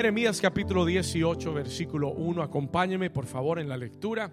[0.00, 2.42] Jeremías capítulo 18, versículo 1.
[2.42, 4.32] Acompáñeme por favor en la lectura.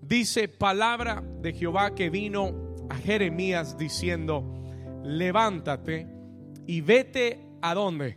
[0.00, 4.58] Dice palabra de Jehová que vino a Jeremías diciendo,
[5.04, 6.06] levántate
[6.66, 8.16] y vete a dónde.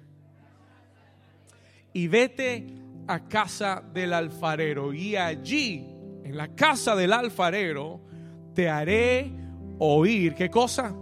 [1.91, 2.67] Y vete
[3.07, 4.93] a casa del alfarero.
[4.93, 5.85] Y allí,
[6.23, 7.99] en la casa del alfarero,
[8.55, 9.33] te haré
[9.79, 10.33] oír.
[10.33, 10.95] ¿Qué cosa?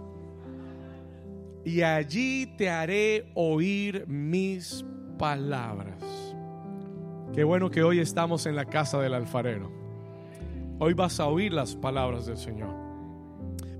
[1.64, 4.84] Y allí te haré oír mis
[5.18, 6.02] palabras.
[7.34, 9.70] Qué bueno que hoy estamos en la casa del alfarero.
[10.78, 12.70] Hoy vas a oír las palabras del Señor.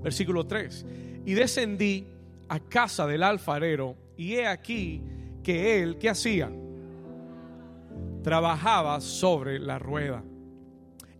[0.03, 0.85] Versículo 3.
[1.25, 2.07] Y descendí
[2.49, 5.01] a casa del alfarero y he aquí
[5.41, 6.51] que él, ¿qué hacía?
[8.21, 10.23] Trabajaba sobre la rueda.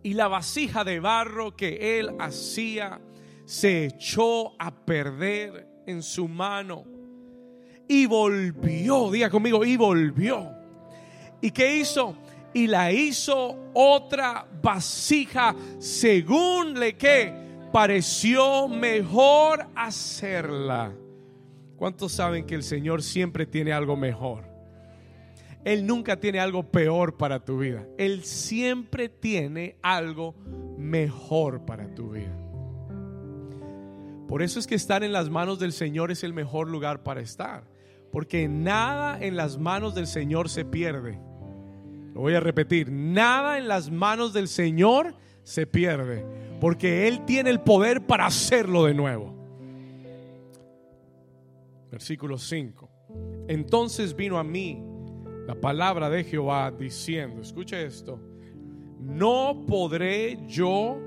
[0.02, 3.00] Y la vasija de barro que él hacía
[3.44, 6.84] se echó a perder en su mano.
[7.92, 10.48] Y volvió, diga conmigo, y volvió.
[11.40, 12.14] ¿Y qué hizo?
[12.54, 17.34] Y la hizo otra vasija según le que
[17.72, 20.92] pareció mejor hacerla.
[21.74, 24.44] ¿Cuántos saben que el Señor siempre tiene algo mejor?
[25.64, 27.88] Él nunca tiene algo peor para tu vida.
[27.98, 30.36] Él siempre tiene algo
[30.78, 32.36] mejor para tu vida.
[34.28, 37.20] Por eso es que estar en las manos del Señor es el mejor lugar para
[37.20, 37.64] estar.
[38.10, 41.18] Porque nada en las manos del Señor se pierde.
[42.14, 46.24] Lo voy a repetir, nada en las manos del Señor se pierde.
[46.60, 49.34] Porque Él tiene el poder para hacerlo de nuevo.
[51.90, 52.90] Versículo 5.
[53.48, 54.82] Entonces vino a mí
[55.46, 58.20] la palabra de Jehová diciendo, escuche esto,
[59.00, 60.98] no podré yo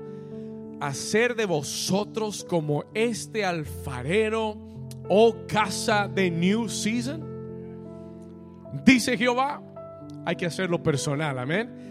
[0.80, 4.58] hacer de vosotros como este alfarero,
[5.08, 7.22] oh casa de New Season?
[8.84, 9.62] Dice Jehová,
[10.24, 11.84] hay que hacerlo personal, amén.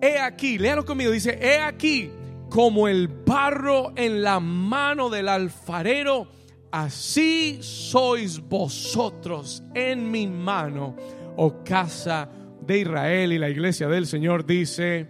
[0.00, 2.10] He aquí, léalo conmigo, dice, he aquí
[2.48, 6.28] como el barro en la mano del alfarero,
[6.70, 10.96] así sois vosotros en mi mano,
[11.36, 12.28] oh casa
[12.60, 13.32] de Israel.
[13.32, 15.08] Y la iglesia del Señor dice,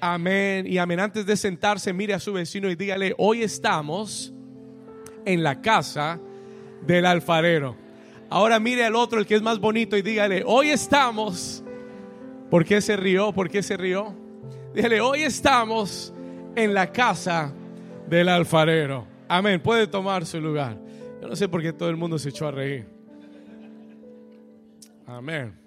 [0.00, 1.00] amén y amén.
[1.00, 4.32] Antes de sentarse, mire a su vecino y dígale, hoy estamos
[5.24, 6.18] en la casa
[6.86, 7.76] del alfarero.
[8.28, 11.64] Ahora mire al otro, el que es más bonito, y dígale, hoy estamos.
[12.48, 13.32] ¿Por qué se rió?
[13.32, 14.14] ¿Por qué se rió?
[14.74, 16.12] Dígale, hoy estamos
[16.54, 17.52] en la casa
[18.08, 19.06] del alfarero.
[19.28, 19.60] Amén.
[19.60, 20.76] Puede tomar su lugar.
[21.20, 22.86] Yo no sé por qué todo el mundo se echó a reír.
[25.06, 25.59] Amén.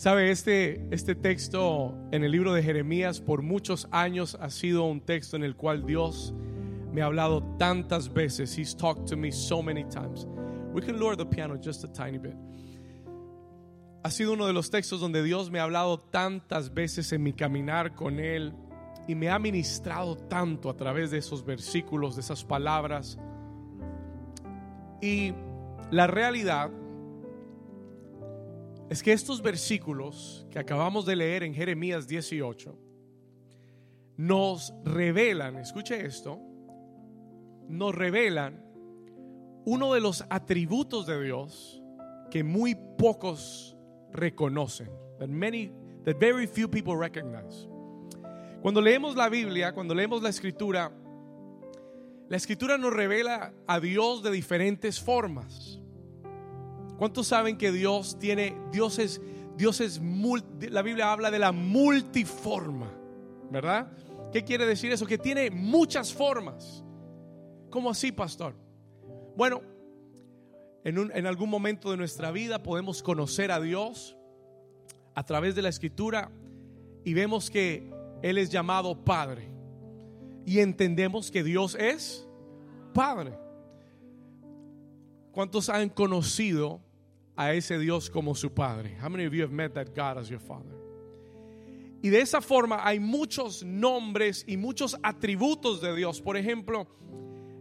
[0.00, 5.02] Sabe, este, este texto en el libro de Jeremías por muchos años ha sido un
[5.02, 6.32] texto en el cual Dios
[6.90, 8.56] me ha hablado tantas veces.
[8.56, 10.26] He's talked to me so many times.
[10.72, 12.34] We can lower the piano just a tiny bit.
[14.02, 17.34] Ha sido uno de los textos donde Dios me ha hablado tantas veces en mi
[17.34, 18.54] caminar con Él
[19.06, 23.18] y me ha ministrado tanto a través de esos versículos, de esas palabras.
[25.02, 25.34] Y
[25.90, 26.70] la realidad
[28.90, 32.76] es que estos versículos que acabamos de leer en Jeremías 18
[34.16, 36.40] nos revelan, escuche esto,
[37.68, 38.62] nos revelan
[39.64, 41.80] uno de los atributos de Dios
[42.32, 43.76] que muy pocos
[44.12, 44.90] reconocen,
[45.20, 45.70] that many
[46.04, 47.68] that very few people recognize.
[48.60, 50.92] Cuando leemos la Biblia, cuando leemos la escritura,
[52.28, 55.79] la escritura nos revela a Dios de diferentes formas.
[57.00, 59.22] ¿Cuántos saben que Dios tiene, Dios es,
[59.56, 60.02] Dios es,
[60.68, 62.92] la Biblia habla de la multiforma,
[63.50, 63.90] ¿verdad?
[64.30, 65.06] ¿Qué quiere decir eso?
[65.06, 66.84] Que tiene muchas formas.
[67.70, 68.54] ¿Cómo así, pastor?
[69.34, 69.62] Bueno,
[70.84, 74.14] en, un, en algún momento de nuestra vida podemos conocer a Dios
[75.14, 76.30] a través de la escritura
[77.02, 77.90] y vemos que
[78.20, 79.48] Él es llamado Padre.
[80.44, 82.28] Y entendemos que Dios es
[82.92, 83.38] Padre.
[85.32, 86.82] ¿Cuántos han conocido
[87.40, 88.98] a ese Dios como su Padre.
[89.02, 90.76] How many of you have met that God as your Father?
[92.02, 96.20] Y de esa forma hay muchos nombres y muchos atributos de Dios.
[96.20, 96.86] Por ejemplo,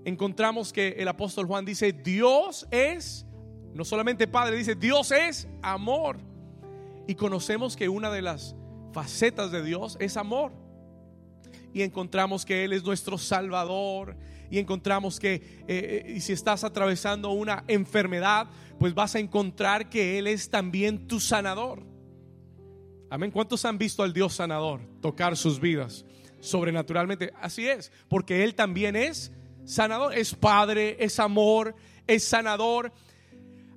[0.03, 3.25] encontramos que el apóstol Juan dice, Dios es,
[3.73, 6.17] no solamente Padre, dice, Dios es amor.
[7.07, 8.57] Y conocemos que una de las
[8.91, 10.51] facetas de Dios es amor.
[11.73, 14.17] Y encontramos que Él es nuestro Salvador.
[14.49, 15.35] Y encontramos que
[15.67, 18.47] eh, eh, si estás atravesando una enfermedad,
[18.79, 21.83] pues vas a encontrar que Él es también tu sanador.
[23.09, 23.31] Amén.
[23.31, 26.05] ¿Cuántos han visto al Dios sanador tocar sus vidas
[26.39, 27.33] sobrenaturalmente?
[27.41, 29.31] Así es, porque Él también es
[29.65, 31.75] sanador, es Padre, es amor,
[32.07, 32.91] es sanador.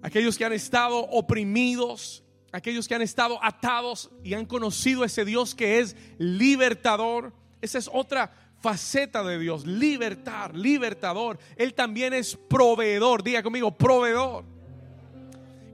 [0.02, 5.54] Aquellos que han estado oprimidos, aquellos que han estado atados y han conocido ese Dios
[5.54, 7.32] que es libertador.
[7.60, 11.38] Esa es otra faceta de Dios, libertar, libertador.
[11.56, 13.22] Él también es proveedor.
[13.22, 14.44] Diga conmigo, proveedor.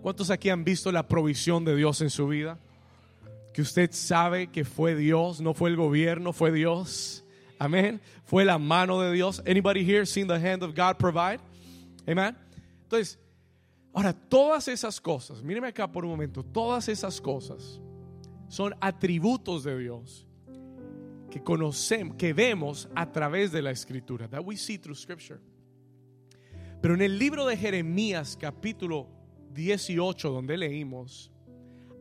[0.02, 2.58] ¿Cuántos aquí han visto la provisión de Dios en su vida?
[3.52, 7.24] Que usted sabe que fue Dios, no fue el gobierno, fue Dios.
[7.58, 8.00] Amén.
[8.24, 9.42] Fue la mano de Dios.
[9.46, 11.40] Anybody here seen the hand of God provide?
[12.06, 12.36] Amén.
[12.84, 13.18] Entonces,
[13.92, 17.80] ahora todas esas cosas, míreme acá por un momento, todas esas cosas
[18.48, 20.27] son atributos de Dios
[21.30, 24.28] que conocemos, que vemos a través de la escritura.
[24.28, 25.40] That we see through scripture.
[26.80, 29.08] Pero en el libro de Jeremías capítulo
[29.52, 31.30] 18 donde leímos,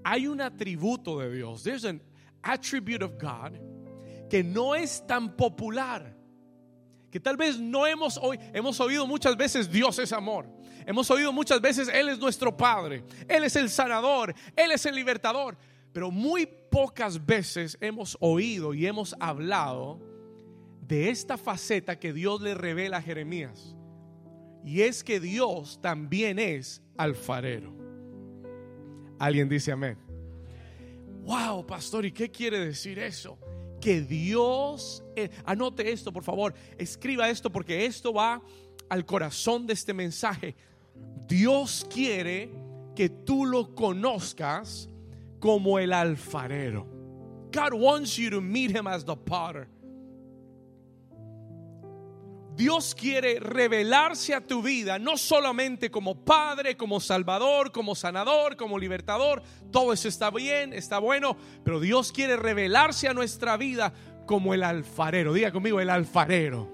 [0.04, 1.64] hay un atributo de Dios.
[1.64, 2.02] There's an
[2.44, 3.60] attribute of God
[4.30, 6.16] que no es tan popular.
[7.12, 10.46] Que tal vez no hemos oído, hemos oído muchas veces Dios es amor.
[10.86, 13.04] Hemos oído muchas veces Él es nuestro Padre.
[13.28, 14.34] Él es el sanador.
[14.56, 15.58] Él es el libertador.
[15.92, 16.46] Pero muy
[16.78, 20.00] pocas veces hemos oído y hemos hablado
[20.88, 23.76] de esta faceta que Dios le revela a Jeremías.
[24.64, 27.74] Y es que Dios también es alfarero.
[29.18, 29.98] Alguien dice amén.
[31.24, 33.40] Wow, pastor, ¿y qué quiere decir eso?
[33.82, 35.04] Que Dios,
[35.46, 38.40] anote esto por favor, escriba esto porque esto va
[38.88, 40.56] al corazón de este mensaje.
[41.28, 42.52] Dios quiere
[42.96, 44.88] que tú lo conozcas
[45.40, 46.88] como el alfarero.
[47.52, 49.68] God wants you to meet him as the potter.
[52.58, 58.80] Dios quiere revelarse a tu vida, no solamente como Padre, como Salvador, como sanador, como
[58.80, 59.44] libertador.
[59.72, 63.94] Todo eso está bien, está bueno, pero Dios quiere revelarse a nuestra vida
[64.26, 65.34] como el alfarero.
[65.34, 66.68] Diga conmigo, el alfarero.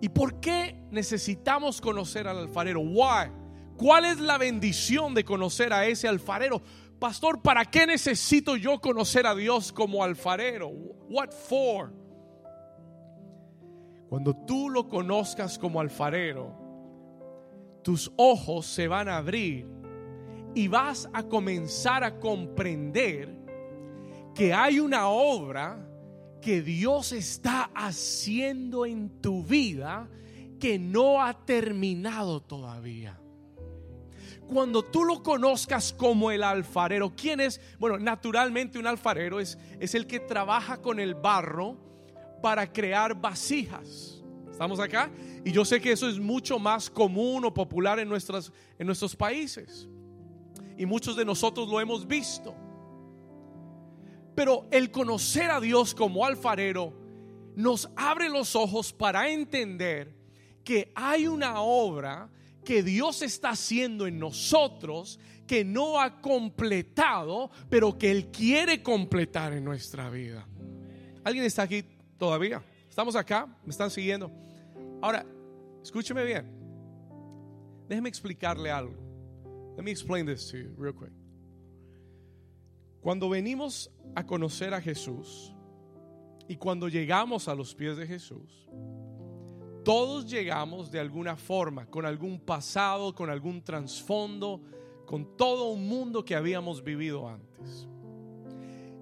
[0.00, 2.80] ¿Y por qué necesitamos conocer al alfarero?
[2.80, 3.43] Why?
[3.76, 6.62] ¿Cuál es la bendición de conocer a ese alfarero?
[6.98, 10.68] Pastor, ¿para qué necesito yo conocer a Dios como alfarero?
[10.68, 11.92] What for?
[14.08, 16.54] Cuando tú lo conozcas como alfarero,
[17.82, 19.68] tus ojos se van a abrir
[20.54, 23.36] y vas a comenzar a comprender
[24.34, 25.88] que hay una obra
[26.40, 30.08] que Dios está haciendo en tu vida
[30.60, 33.18] que no ha terminado todavía.
[34.48, 37.60] Cuando tú lo conozcas como el alfarero, ¿quién es?
[37.78, 41.76] Bueno, naturalmente un alfarero es, es el que trabaja con el barro
[42.42, 44.22] para crear vasijas.
[44.50, 45.10] ¿Estamos acá?
[45.44, 49.16] Y yo sé que eso es mucho más común o popular en, nuestras, en nuestros
[49.16, 49.88] países.
[50.76, 52.54] Y muchos de nosotros lo hemos visto.
[54.34, 56.92] Pero el conocer a Dios como alfarero
[57.56, 60.14] nos abre los ojos para entender
[60.64, 62.30] que hay una obra
[62.64, 69.52] que Dios está haciendo en nosotros que no ha completado, pero que Él quiere completar
[69.52, 70.46] en nuestra vida.
[71.22, 71.84] ¿Alguien está aquí
[72.18, 72.62] todavía.
[72.88, 73.46] ¿Estamos acá?
[73.64, 74.30] ¿Me están siguiendo?
[75.02, 75.26] Ahora,
[75.82, 76.50] escúcheme bien.
[77.88, 78.94] Déjeme explicarle algo.
[79.76, 81.12] Let me explain this to you real quick.
[83.00, 85.52] Cuando venimos a conocer a Jesús
[86.48, 88.66] y cuando llegamos a los pies de Jesús,
[89.84, 94.60] todos llegamos de alguna forma, con algún pasado, con algún trasfondo,
[95.04, 97.86] con todo un mundo que habíamos vivido antes.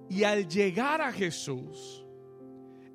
[0.09, 2.05] Y al llegar a Jesús,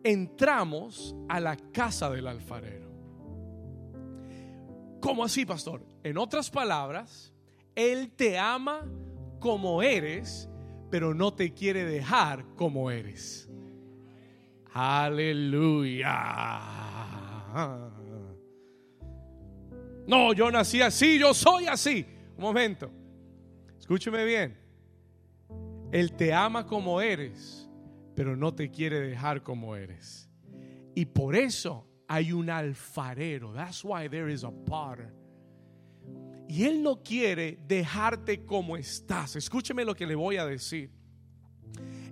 [0.04, 2.88] entramos a la casa del alfarero.
[5.00, 5.85] ¿Cómo así, pastor?
[6.02, 7.33] En otras palabras,
[7.75, 8.87] Él te ama
[9.40, 10.49] como eres,
[10.90, 13.49] pero no te quiere dejar como eres.
[14.75, 16.09] Aleluya.
[20.07, 22.07] No, yo nací así, yo soy así.
[22.37, 22.90] Un momento.
[23.78, 24.57] Escúcheme bien.
[25.93, 27.69] Él te ama como eres,
[28.14, 30.28] pero no te quiere dejar como eres.
[30.95, 33.52] Y por eso hay un alfarero.
[33.52, 35.14] That's why there is a potter.
[36.49, 39.37] Y Él no quiere dejarte como estás.
[39.37, 40.90] Escúcheme lo que le voy a decir.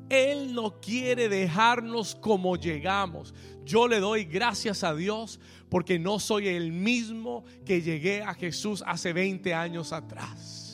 [0.09, 3.35] Él no quiere dejarnos como llegamos.
[3.65, 8.85] Yo le doy gracias a Dios porque no soy el mismo que llegué a Jesús
[8.87, 10.66] hace 20 años atrás.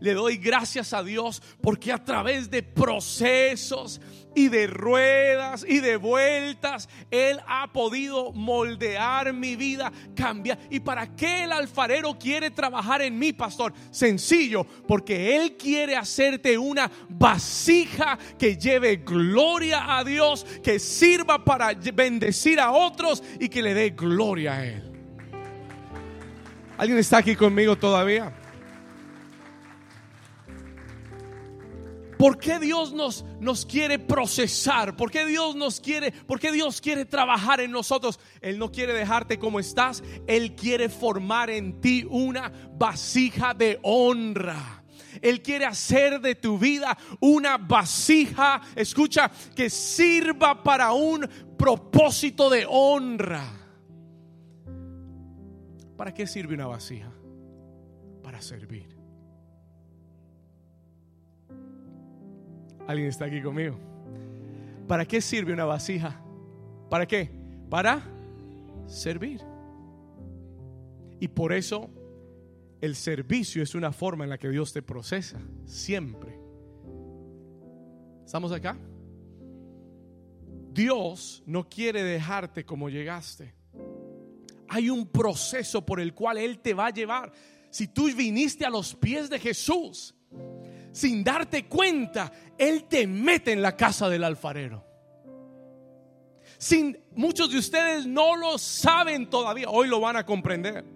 [0.00, 4.00] Le doy gracias a Dios porque a través de procesos,
[4.36, 6.88] y de ruedas y de vueltas.
[7.10, 10.58] Él ha podido moldear mi vida, cambiar.
[10.70, 13.72] ¿Y para qué el alfarero quiere trabajar en mí, pastor?
[13.90, 21.72] Sencillo, porque Él quiere hacerte una vasija que lleve gloria a Dios, que sirva para
[21.72, 24.92] bendecir a otros y que le dé gloria a Él.
[26.76, 28.34] ¿Alguien está aquí conmigo todavía?
[32.18, 34.96] ¿Por qué Dios nos, nos quiere procesar?
[34.96, 36.12] ¿Por qué Dios nos quiere?
[36.12, 38.18] ¿Por qué Dios quiere trabajar en nosotros?
[38.40, 40.02] Él no quiere dejarte como estás.
[40.26, 44.82] Él quiere formar en ti una vasija de honra.
[45.20, 52.66] Él quiere hacer de tu vida una vasija, escucha, que sirva para un propósito de
[52.68, 53.44] honra.
[55.96, 57.10] ¿Para qué sirve una vasija?
[58.22, 58.95] Para servir.
[62.86, 63.76] ¿Alguien está aquí conmigo?
[64.86, 66.20] ¿Para qué sirve una vasija?
[66.88, 67.30] ¿Para qué?
[67.68, 68.02] Para
[68.86, 69.40] servir.
[71.18, 71.90] Y por eso
[72.80, 76.38] el servicio es una forma en la que Dios te procesa, siempre.
[78.24, 78.76] ¿Estamos acá?
[80.72, 83.54] Dios no quiere dejarte como llegaste.
[84.68, 87.32] Hay un proceso por el cual Él te va a llevar.
[87.70, 90.15] Si tú viniste a los pies de Jesús,
[90.96, 94.82] sin darte cuenta, Él te mete en la casa del alfarero.
[96.56, 100.86] Sin, muchos de ustedes no lo saben todavía, hoy lo van a comprender.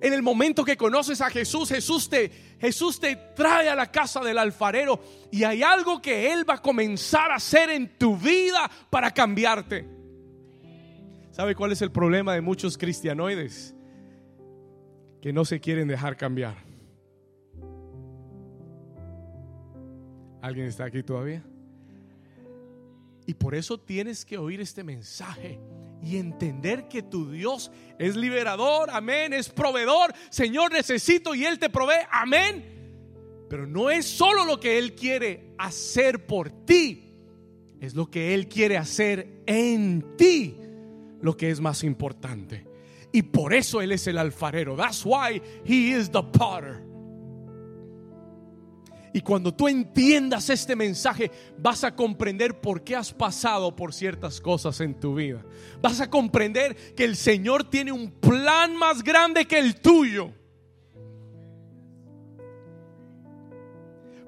[0.00, 4.20] En el momento que conoces a Jesús, Jesús te, Jesús te trae a la casa
[4.20, 8.70] del alfarero y hay algo que Él va a comenzar a hacer en tu vida
[8.88, 9.86] para cambiarte.
[11.30, 13.74] ¿Sabe cuál es el problema de muchos cristianoides?
[15.20, 16.69] Que no se quieren dejar cambiar.
[20.42, 21.42] ¿Alguien está aquí todavía?
[23.26, 25.60] Y por eso tienes que oír este mensaje
[26.02, 30.12] y entender que tu Dios es liberador, amén, es proveedor.
[30.30, 32.64] Señor, necesito y Él te provee, amén.
[33.48, 37.14] Pero no es solo lo que Él quiere hacer por ti,
[37.80, 40.56] es lo que Él quiere hacer en ti,
[41.20, 42.66] lo que es más importante.
[43.12, 44.76] Y por eso Él es el alfarero.
[44.76, 46.89] That's why He is the potter.
[49.12, 54.40] Y cuando tú entiendas este mensaje, vas a comprender por qué has pasado por ciertas
[54.40, 55.44] cosas en tu vida.
[55.82, 60.32] Vas a comprender que el Señor tiene un plan más grande que el tuyo.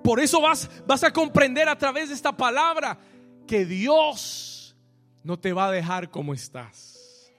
[0.02, 2.98] Por eso vas, vas a comprender a través de esta palabra
[3.46, 4.74] que Dios
[5.22, 7.30] no te va a dejar como estás.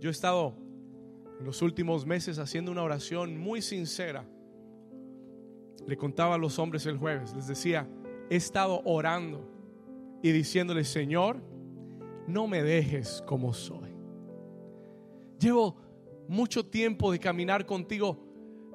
[0.00, 0.54] Yo he estado
[1.38, 4.24] en los últimos meses haciendo una oración muy sincera
[5.88, 7.88] le contaba a los hombres el jueves, les decía,
[8.28, 9.48] he estado orando
[10.22, 11.42] y diciéndole, Señor,
[12.26, 13.96] no me dejes como soy.
[15.40, 15.78] Llevo
[16.28, 18.22] mucho tiempo de caminar contigo,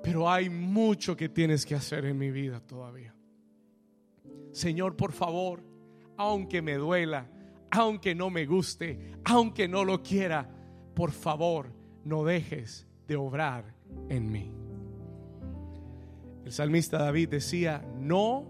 [0.01, 3.13] pero hay mucho que tienes que hacer en mi vida todavía.
[4.51, 5.63] Señor, por favor,
[6.17, 7.29] aunque me duela,
[7.69, 10.49] aunque no me guste, aunque no lo quiera,
[10.95, 11.71] por favor,
[12.03, 13.75] no dejes de obrar
[14.09, 14.62] en mí.
[16.45, 18.47] El salmista David decía, no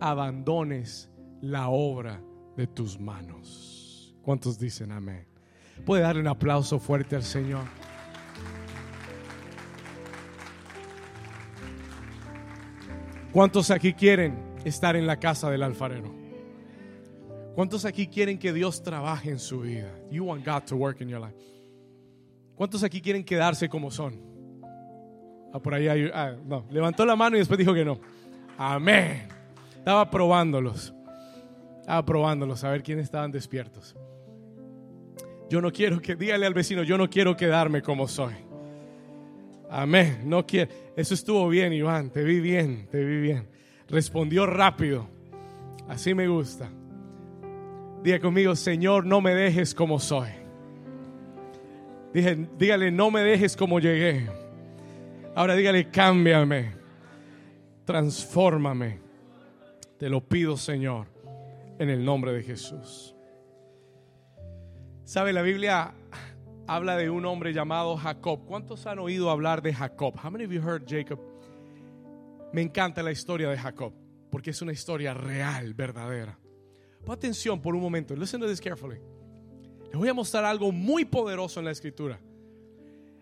[0.00, 2.22] abandones la obra
[2.56, 4.14] de tus manos.
[4.22, 5.26] ¿Cuántos dicen amén?
[5.86, 7.64] Puede darle un aplauso fuerte al Señor.
[13.32, 16.12] ¿Cuántos aquí quieren estar en la casa del alfarero?
[17.54, 19.92] ¿Cuántos aquí quieren que Dios trabaje en su vida?
[20.10, 21.36] You want God to work in your life.
[22.56, 24.20] ¿Cuántos aquí quieren quedarse como son?
[25.52, 25.88] Ah, por ahí.
[26.12, 27.98] Ah, no, levantó la mano y después dijo que no.
[28.56, 29.28] Amén.
[29.76, 30.92] Estaba probándolos.
[31.80, 33.96] Estaba probándolos a ver quiénes estaban despiertos.
[35.48, 38.34] Yo no quiero que, dígale al vecino, yo no quiero quedarme como soy.
[39.70, 40.22] Amén.
[40.24, 40.70] No quiero.
[40.96, 42.10] Eso estuvo bien, Iván.
[42.10, 43.48] Te vi bien, te vi bien.
[43.88, 45.08] Respondió rápido.
[45.88, 46.68] Así me gusta.
[48.02, 50.28] Diga conmigo, Señor, no me dejes como soy.
[52.12, 54.28] Dije, dígale, no me dejes como llegué.
[55.38, 56.72] Ahora dígale, cámbiame,
[57.84, 58.98] transfórmame.
[59.96, 61.06] Te lo pido, Señor,
[61.78, 63.14] en el nombre de Jesús.
[65.04, 65.32] ¿Sabe?
[65.32, 65.94] La Biblia
[66.66, 68.46] habla de un hombre llamado Jacob.
[68.46, 70.16] ¿Cuántos han oído hablar de Jacob?
[70.20, 71.20] How many of you heard Jacob?
[72.52, 73.92] Me encanta la historia de Jacob
[74.32, 76.36] porque es una historia real, verdadera.
[77.04, 78.16] Pon atención por un momento.
[78.16, 78.98] Listen to this carefully.
[79.84, 82.18] Les voy a mostrar algo muy poderoso en la escritura.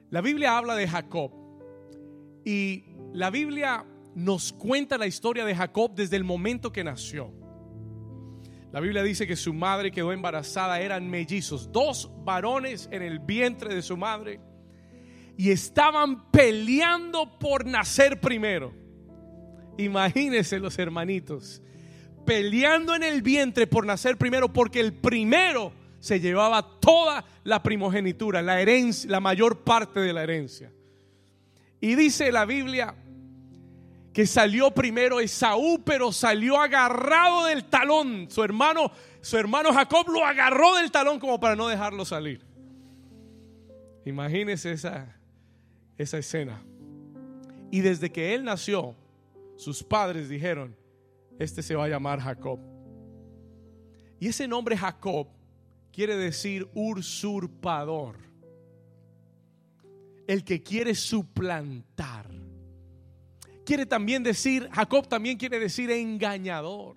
[0.09, 1.46] La Biblia habla de Jacob
[2.47, 3.85] y la Biblia
[4.15, 7.33] nos cuenta la historia de Jacob desde el momento que nació.
[8.73, 13.75] La Biblia dice que su madre quedó embarazada, eran mellizos, dos varones en el vientre
[13.75, 14.39] de su madre
[15.37, 18.73] y estaban peleando por nacer primero.
[19.77, 21.61] Imagínense los hermanitos,
[22.25, 28.41] peleando en el vientre por nacer primero porque el primero se llevaba toda la primogenitura,
[28.41, 30.71] la herencia, la mayor parte de la herencia.
[31.81, 32.95] Y dice la Biblia
[34.13, 38.29] que salió primero Esaú, pero salió agarrado del talón.
[38.31, 38.91] Su hermano,
[39.21, 42.43] su hermano Jacob lo agarró del talón como para no dejarlo salir.
[44.07, 45.15] Imagínese esa,
[45.99, 46.63] esa escena.
[47.71, 48.97] Y desde que él nació,
[49.57, 50.75] sus padres dijeron,
[51.39, 52.59] este se va a llamar Jacob.
[54.19, 55.29] Y ese nombre Jacob
[55.93, 58.26] quiere decir usurpador.
[60.27, 62.29] El que quiere suplantar.
[63.65, 66.97] Quiere también decir, Jacob también quiere decir engañador.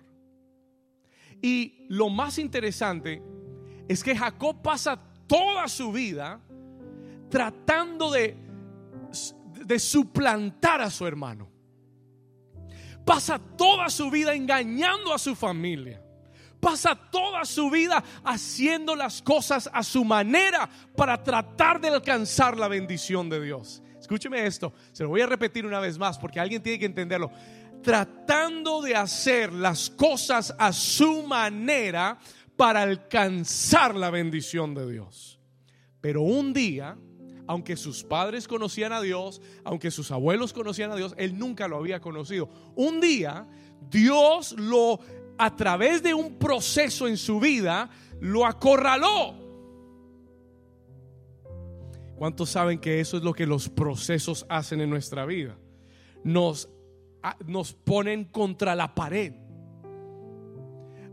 [1.42, 3.22] Y lo más interesante
[3.88, 6.40] es que Jacob pasa toda su vida
[7.28, 8.36] tratando de,
[9.66, 11.48] de suplantar a su hermano.
[13.04, 16.02] Pasa toda su vida engañando a su familia.
[16.60, 22.68] Pasa toda su vida haciendo las cosas a su manera para tratar de alcanzar la
[22.68, 23.82] bendición de Dios.
[23.98, 27.30] Escúcheme esto, se lo voy a repetir una vez más porque alguien tiene que entenderlo.
[27.82, 32.18] Tratando de hacer las cosas a su manera
[32.56, 35.38] para alcanzar la bendición de Dios.
[36.02, 36.98] Pero un día,
[37.46, 41.76] aunque sus padres conocían a Dios, aunque sus abuelos conocían a Dios, él nunca lo
[41.76, 42.50] había conocido.
[42.74, 43.46] Un día
[43.88, 45.00] Dios lo
[45.42, 47.88] a través de un proceso en su vida,
[48.20, 49.34] lo acorraló.
[52.14, 55.56] ¿Cuántos saben que eso es lo que los procesos hacen en nuestra vida?
[56.22, 56.68] Nos,
[57.46, 59.32] nos ponen contra la pared.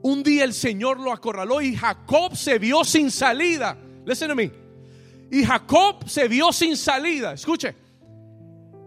[0.01, 3.77] Un día el Señor lo acorraló y Jacob se vio sin salida.
[4.05, 4.51] Listen to me.
[5.31, 7.31] Y Jacob se vio sin salida.
[7.31, 7.73] Escuche.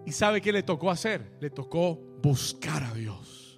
[0.04, 1.38] ¿Y sabe qué le tocó hacer?
[1.40, 3.50] Le tocó buscar a Dios.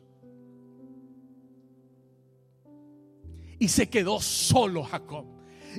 [3.63, 5.25] Y se quedó solo Jacob.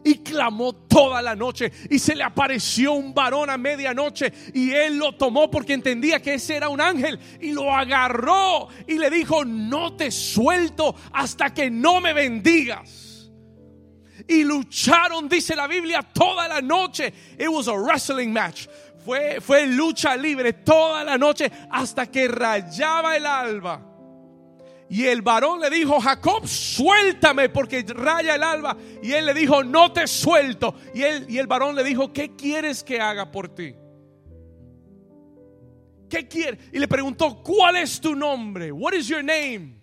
[0.06, 1.70] Y clamó toda la noche.
[1.90, 4.32] Y se le apareció un varón a medianoche.
[4.54, 7.20] Y él lo tomó porque entendía que ese era un ángel.
[7.42, 8.70] Y lo agarró.
[8.88, 13.30] Y le dijo, no te suelto hasta que no me bendigas.
[14.30, 17.14] Y lucharon, dice la Biblia, toda la noche.
[17.38, 18.66] It was a wrestling match.
[19.04, 23.93] Fue, fue lucha libre toda la noche hasta que rayaba el alba.
[24.94, 28.78] Y el varón le dijo, Jacob, suéltame porque raya el alba.
[29.02, 30.76] Y él le dijo, no te suelto.
[30.94, 33.74] Y, él, y el varón le dijo, ¿qué quieres que haga por ti?
[36.08, 36.60] ¿Qué quieres?
[36.72, 38.72] Y le preguntó, ¿cuál es tu nombre?
[38.72, 39.82] What is your name?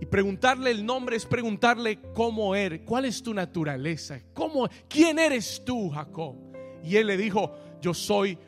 [0.00, 5.64] Y preguntarle el nombre es preguntarle cómo eres, cuál es tu naturaleza, cómo, quién eres
[5.64, 6.36] tú, Jacob.
[6.84, 8.38] Y él le dijo, yo soy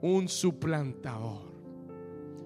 [0.00, 1.52] un suplantador,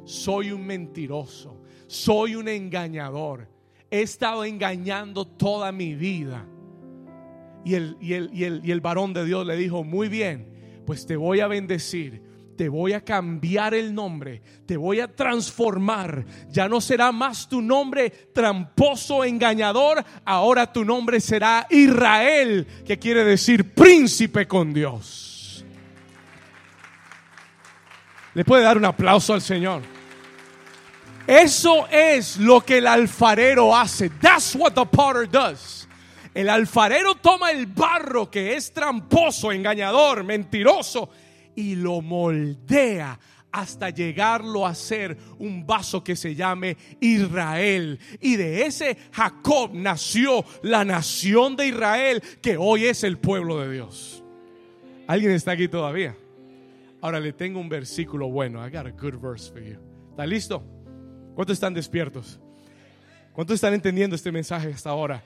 [0.04, 1.59] soy un mentiroso
[1.90, 3.48] soy un engañador.
[3.90, 6.46] He estado engañando toda mi vida.
[7.64, 10.82] Y el, y el, y el, y el varón de Dios le dijo, muy bien,
[10.86, 16.26] pues te voy a bendecir te voy a cambiar el nombre, te voy a transformar.
[16.50, 23.24] Ya no será más tu nombre tramposo, engañador, ahora tu nombre será Israel, que quiere
[23.24, 25.64] decir príncipe con Dios.
[28.34, 29.99] Le puede dar un aplauso al Señor.
[31.30, 34.10] Eso es lo que el alfarero hace.
[34.20, 35.86] That's what the potter does.
[36.34, 41.08] El alfarero toma el barro que es tramposo, engañador, mentiroso
[41.54, 43.16] y lo moldea
[43.52, 48.00] hasta llegarlo a ser un vaso que se llame Israel.
[48.20, 53.70] Y de ese Jacob nació la nación de Israel que hoy es el pueblo de
[53.70, 54.24] Dios.
[55.06, 56.16] ¿Alguien está aquí todavía?
[57.00, 58.66] Ahora le tengo un versículo bueno.
[58.66, 59.78] I got a good verse for you.
[60.10, 60.79] ¿Está listo?
[61.34, 62.40] ¿Cuántos están despiertos?
[63.32, 65.22] ¿Cuántos están entendiendo este mensaje hasta ahora?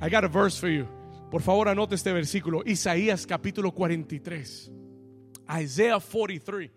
[0.00, 0.86] I got a verse for you.
[1.30, 2.62] Por favor, anote este versículo.
[2.64, 4.70] Isaías capítulo 43.
[5.62, 6.70] Isaiah 43.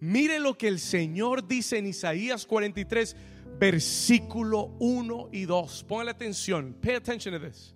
[0.00, 3.16] Mire lo que el Señor dice en Isaías 43,
[3.58, 5.84] versículo 1 y 2.
[5.84, 6.74] Póngale atención.
[6.80, 7.74] Pay attention to this.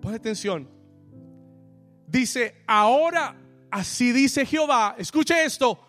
[0.00, 0.68] Ponle atención.
[2.06, 3.34] Dice, ahora
[3.70, 4.94] así dice Jehová.
[4.98, 5.80] Escuche esto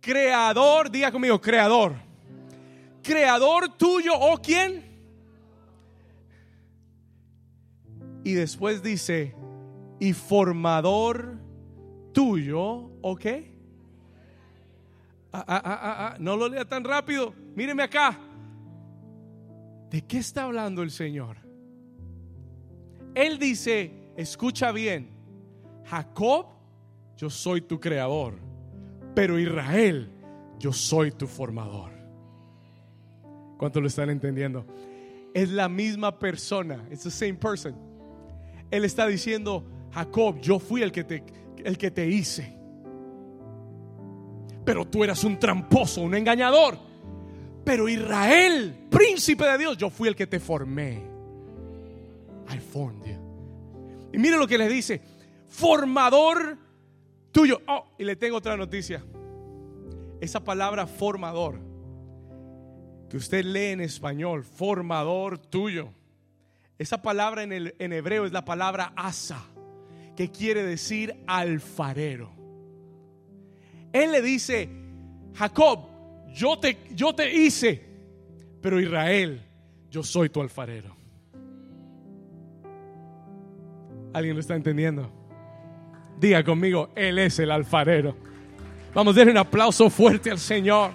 [0.00, 1.94] creador, diga conmigo, creador.
[3.02, 4.84] Creador tuyo o quién.
[8.24, 9.34] Y después dice,
[9.98, 11.38] y formador
[12.12, 13.54] tuyo, ¿o qué?
[15.32, 17.34] Ah, ah, ah, no lo lea tan rápido.
[17.54, 18.18] Míreme acá.
[19.90, 21.36] ¿De qué está hablando el Señor?
[23.14, 25.10] Él dice, escucha bien,
[25.84, 26.46] Jacob,
[27.16, 28.49] yo soy tu creador
[29.14, 30.10] pero Israel,
[30.58, 31.90] yo soy tu formador.
[33.58, 34.64] ¿Cuánto lo están entendiendo?
[35.34, 36.84] es la misma persona.
[36.90, 37.74] It's the same person.
[38.70, 41.24] Él está diciendo, Jacob, yo fui el que te,
[41.64, 42.56] el que te hice.
[44.64, 46.78] Pero tú eras un tramposo, un engañador.
[47.64, 51.02] Pero Israel, príncipe de Dios, yo fui el que te formé.
[52.52, 54.10] I formed you.
[54.12, 55.00] Y mire lo que le dice,
[55.48, 56.58] formador
[57.32, 57.60] tuyo.
[57.66, 59.04] Oh, y le tengo otra noticia.
[60.20, 61.58] Esa palabra formador
[63.08, 65.88] que usted lee en español, formador tuyo.
[66.78, 69.44] Esa palabra en, el, en hebreo es la palabra asa,
[70.16, 72.30] que quiere decir alfarero.
[73.92, 74.68] Él le dice,
[75.34, 75.88] Jacob,
[76.32, 77.82] yo te, yo te hice,
[78.62, 79.42] pero Israel,
[79.90, 80.96] yo soy tu alfarero.
[84.12, 85.19] ¿Alguien lo está entendiendo?
[86.20, 88.14] Diga conmigo, Él es el alfarero.
[88.92, 90.90] Vamos a darle un aplauso fuerte al Señor.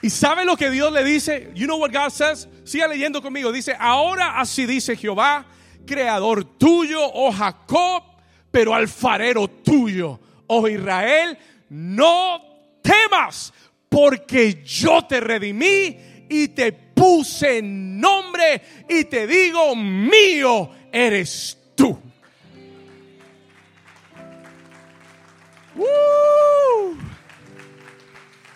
[0.00, 1.50] ¿Y sabe lo que Dios le dice?
[1.54, 2.48] You know what God says?
[2.64, 3.52] Siga leyendo conmigo.
[3.52, 5.44] Dice, ahora así dice Jehová,
[5.84, 8.02] creador tuyo, oh Jacob,
[8.50, 11.36] pero alfarero tuyo, oh Israel,
[11.68, 12.40] no
[12.80, 13.52] temas,
[13.90, 15.98] porque yo te redimí
[16.30, 21.57] y te puse nombre y te digo, mío eres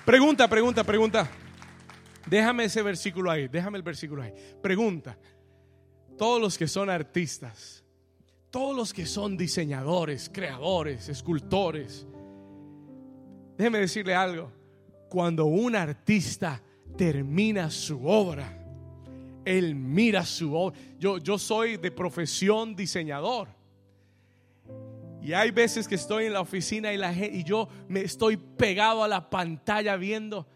[0.04, 1.30] Pregunta, pregunta, pregunta.
[2.26, 4.32] Déjame ese versículo ahí, déjame el versículo ahí.
[4.62, 5.16] Pregunta,
[6.18, 7.84] todos los que son artistas,
[8.50, 12.06] todos los que son diseñadores, creadores, escultores,
[13.56, 14.50] déjeme decirle algo,
[15.08, 16.62] cuando un artista
[16.96, 18.58] termina su obra,
[19.44, 20.78] él mira su obra.
[20.98, 23.48] Yo, yo soy de profesión diseñador.
[25.22, 29.04] Y hay veces que estoy en la oficina y, la, y yo me estoy pegado
[29.04, 30.46] a la pantalla viendo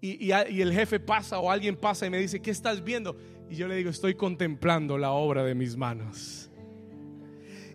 [0.00, 3.16] y, y, el jefe pasa o alguien pasa y me dice, ¿qué estás viendo?
[3.50, 6.50] Y yo le digo, estoy contemplando la obra de mis manos.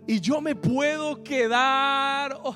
[0.07, 2.55] Y yo me puedo quedar, oh,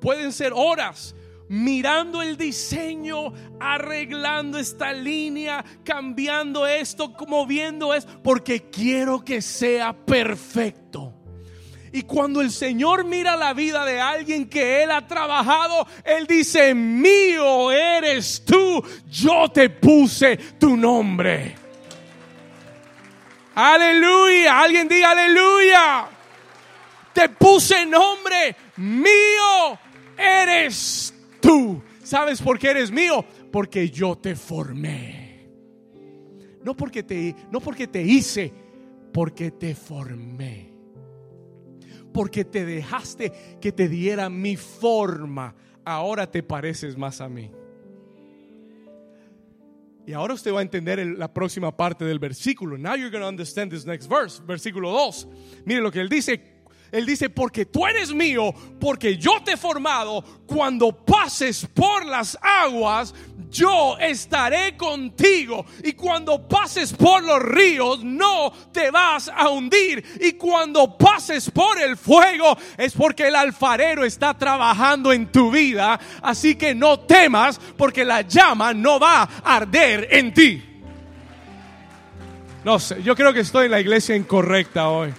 [0.00, 1.14] pueden ser horas,
[1.48, 11.11] mirando el diseño, arreglando esta línea, cambiando esto, moviendo esto, porque quiero que sea perfecto.
[11.94, 16.74] Y cuando el Señor mira la vida de alguien que Él ha trabajado, Él dice,
[16.74, 21.54] mío eres tú, yo te puse tu nombre.
[23.54, 26.08] Aleluya, alguien diga aleluya.
[27.12, 29.78] Te puse nombre, mío
[30.16, 31.82] eres tú.
[32.02, 33.22] ¿Sabes por qué eres mío?
[33.52, 35.46] Porque yo te formé.
[36.64, 38.50] No porque te, no porque te hice,
[39.12, 40.71] porque te formé
[42.12, 45.54] porque te dejaste que te diera mi forma.
[45.84, 47.50] Ahora te pareces más a mí.
[50.06, 52.76] Y ahora usted va a entender la próxima parte del versículo.
[52.76, 55.28] Now you're going to understand this next verse, versículo 2.
[55.64, 56.40] Mire lo que él dice,
[56.90, 62.36] él dice, porque tú eres mío, porque yo te he formado, cuando pases por las
[62.42, 63.14] aguas,
[63.52, 65.64] yo estaré contigo.
[65.84, 70.04] Y cuando pases por los ríos, no te vas a hundir.
[70.20, 76.00] Y cuando pases por el fuego, es porque el alfarero está trabajando en tu vida.
[76.22, 80.68] Así que no temas, porque la llama no va a arder en ti.
[82.64, 85.12] No sé, yo creo que estoy en la iglesia incorrecta hoy.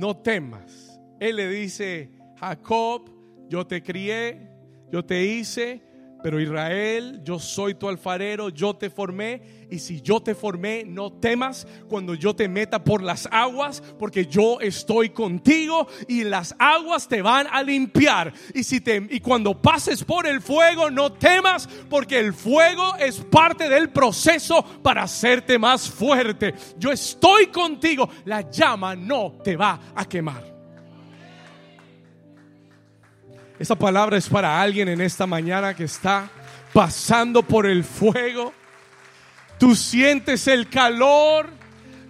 [0.00, 0.98] No temas.
[1.20, 3.10] Él le dice, Jacob,
[3.50, 4.48] yo te crié,
[4.90, 5.82] yo te hice,
[6.22, 9.60] pero Israel, yo soy tu alfarero, yo te formé.
[9.70, 14.26] Y si yo te formé, no temas cuando yo te meta por las aguas, porque
[14.26, 18.32] yo estoy contigo y las aguas te van a limpiar.
[18.54, 23.20] Y, si te, y cuando pases por el fuego, no temas, porque el fuego es
[23.20, 26.54] parte del proceso para hacerte más fuerte.
[26.78, 30.49] Yo estoy contigo, la llama no te va a quemar.
[33.60, 36.30] Esta palabra es para alguien en esta mañana que está
[36.72, 38.54] pasando por el fuego.
[39.58, 41.50] Tú sientes el calor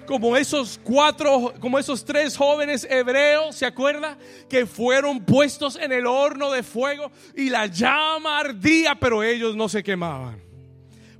[0.07, 4.17] como esos cuatro, como esos tres jóvenes hebreos, ¿se acuerda?
[4.49, 9.69] Que fueron puestos en el horno de fuego y la llama ardía, pero ellos no
[9.69, 10.41] se quemaban.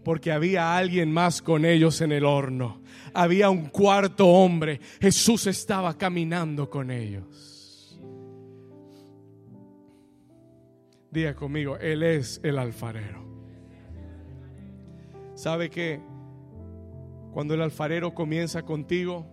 [0.05, 2.81] Porque había alguien más con ellos en el horno.
[3.13, 4.81] Había un cuarto hombre.
[5.01, 7.50] Jesús estaba caminando con ellos.
[11.11, 13.25] Diga conmigo, Él es el alfarero.
[15.35, 16.01] ¿Sabe que
[17.33, 19.27] cuando el alfarero comienza contigo,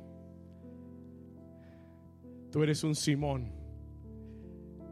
[2.52, 3.52] tú eres un Simón,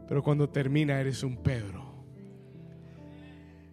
[0.08, 1.84] Pero cuando termina eres un Pedro.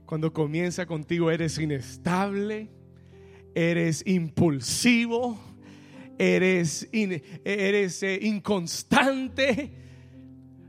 [0.07, 2.71] Cuando comienza contigo eres inestable,
[3.53, 5.37] eres impulsivo,
[6.17, 9.71] eres, eres eh, inconstante.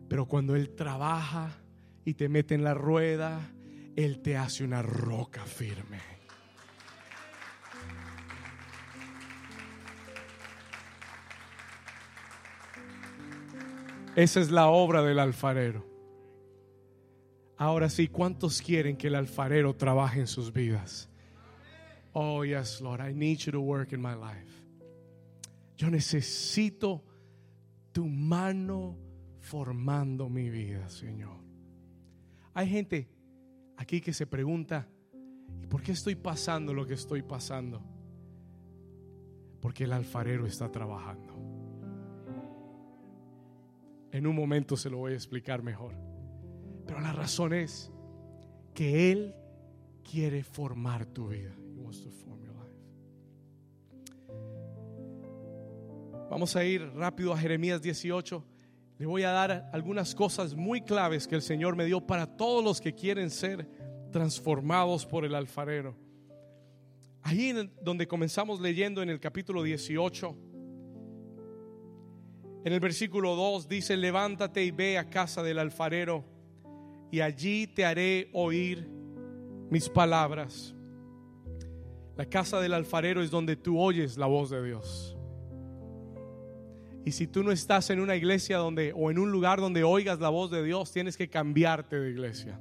[0.07, 1.64] Pero cuando Él trabaja
[2.05, 3.41] y te mete en la rueda,
[3.97, 6.01] Él te hace una roca firme.
[14.17, 15.85] Esa es la obra del alfarero.
[17.57, 21.09] Ahora sí, ¿cuántos quieren que el alfarero trabaje en sus vidas?
[22.13, 24.63] Oh, yes, Lord, I need you to work in my life.
[25.77, 27.03] Yo necesito
[27.91, 28.97] tu mano
[29.41, 31.44] formando mi vida, Señor.
[32.55, 33.09] Hay gente
[33.77, 34.89] aquí que se pregunta,
[35.63, 37.83] ¿y por qué estoy pasando lo que estoy pasando?
[39.61, 41.35] Porque el alfarero está trabajando.
[44.13, 45.95] En un momento se lo voy a explicar mejor.
[46.87, 47.91] Pero la razón es
[48.73, 49.35] que Él
[50.05, 51.55] quiere formar tu vida.
[56.35, 58.43] Vamos a ir rápido a Jeremías 18.
[58.99, 62.63] Le voy a dar algunas cosas muy claves que el Señor me dio para todos
[62.63, 63.69] los que quieren ser
[64.13, 65.97] transformados por el alfarero.
[67.23, 67.53] Ahí
[67.83, 70.37] donde comenzamos leyendo en el capítulo 18
[72.65, 76.25] en el versículo 2 dice, levántate y ve a casa del alfarero
[77.13, 78.89] y allí te haré oír
[79.69, 80.75] mis palabras.
[82.17, 85.14] La casa del alfarero es donde tú oyes la voz de Dios.
[87.05, 90.21] Y si tú no estás en una iglesia donde o en un lugar donde oigas
[90.21, 92.59] la voz de Dios, tienes que cambiarte de iglesia.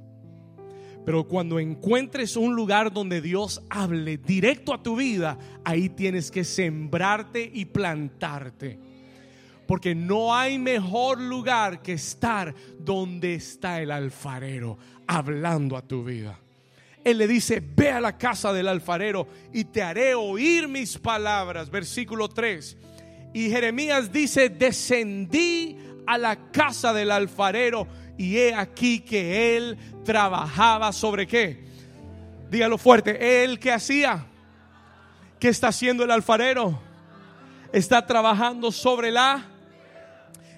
[1.04, 6.44] Pero cuando encuentres un lugar donde Dios hable directo a tu vida, ahí tienes que
[6.44, 8.78] sembrarte y plantarte.
[9.66, 16.38] Porque no hay mejor lugar que estar donde está el alfarero hablando a tu vida.
[17.02, 21.70] Él le dice, ve a la casa del alfarero y te haré oír mis palabras.
[21.70, 22.78] Versículo 3.
[23.34, 30.92] Y Jeremías dice, descendí a la casa del alfarero y he aquí que él trabajaba
[30.92, 31.64] sobre qué.
[32.50, 34.24] Dígalo fuerte, él que hacía.
[35.38, 36.80] ¿Qué está haciendo el alfarero?
[37.72, 39.50] Está trabajando sobre la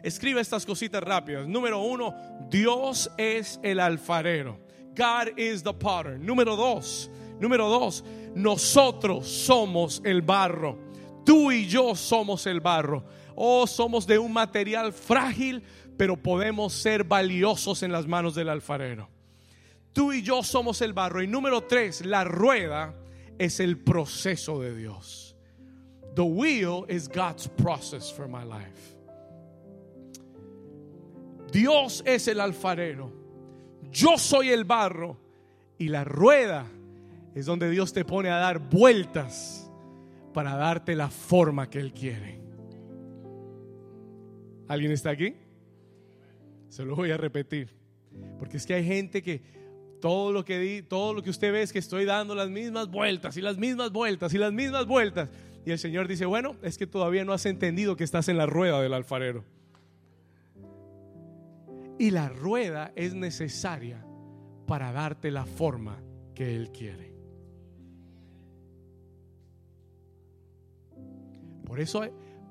[0.06, 1.48] Escribe estas cositas rápidas.
[1.48, 2.14] Número uno,
[2.48, 4.56] Dios es el alfarero.
[4.94, 6.16] God is the potter.
[6.16, 7.10] Número dos,
[7.40, 8.04] número dos,
[8.36, 10.78] nosotros somos el barro.
[11.26, 13.04] Tú y yo somos el barro.
[13.34, 15.60] Oh, somos de un material frágil,
[15.96, 19.08] pero podemos ser valiosos en las manos del alfarero.
[19.92, 21.20] Tú y yo somos el barro.
[21.20, 22.94] Y número tres, la rueda
[23.38, 25.36] es el proceso de Dios.
[26.14, 28.94] The wheel is God's process for my life.
[31.50, 33.10] Dios es el alfarero.
[33.90, 35.18] Yo soy el barro.
[35.76, 36.66] Y la rueda
[37.34, 39.65] es donde Dios te pone a dar vueltas
[40.36, 42.38] para darte la forma que Él quiere.
[44.68, 45.34] ¿Alguien está aquí?
[46.68, 47.70] Se lo voy a repetir.
[48.38, 49.40] Porque es que hay gente que
[49.98, 52.90] todo lo que di, todo lo que usted ve es que estoy dando las mismas
[52.90, 55.30] vueltas y las mismas vueltas y las mismas vueltas.
[55.64, 58.44] Y el Señor dice, bueno, es que todavía no has entendido que estás en la
[58.44, 59.42] rueda del alfarero.
[61.98, 64.04] Y la rueda es necesaria
[64.66, 65.96] para darte la forma
[66.34, 67.05] que Él quiere.
[71.66, 72.02] Por eso,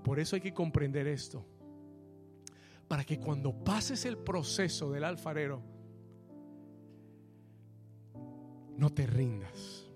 [0.04, 1.44] por eso hay que comprender esto.
[2.88, 5.64] Para que cuando pases el proceso del alfarero,
[8.78, 9.90] no te rindas.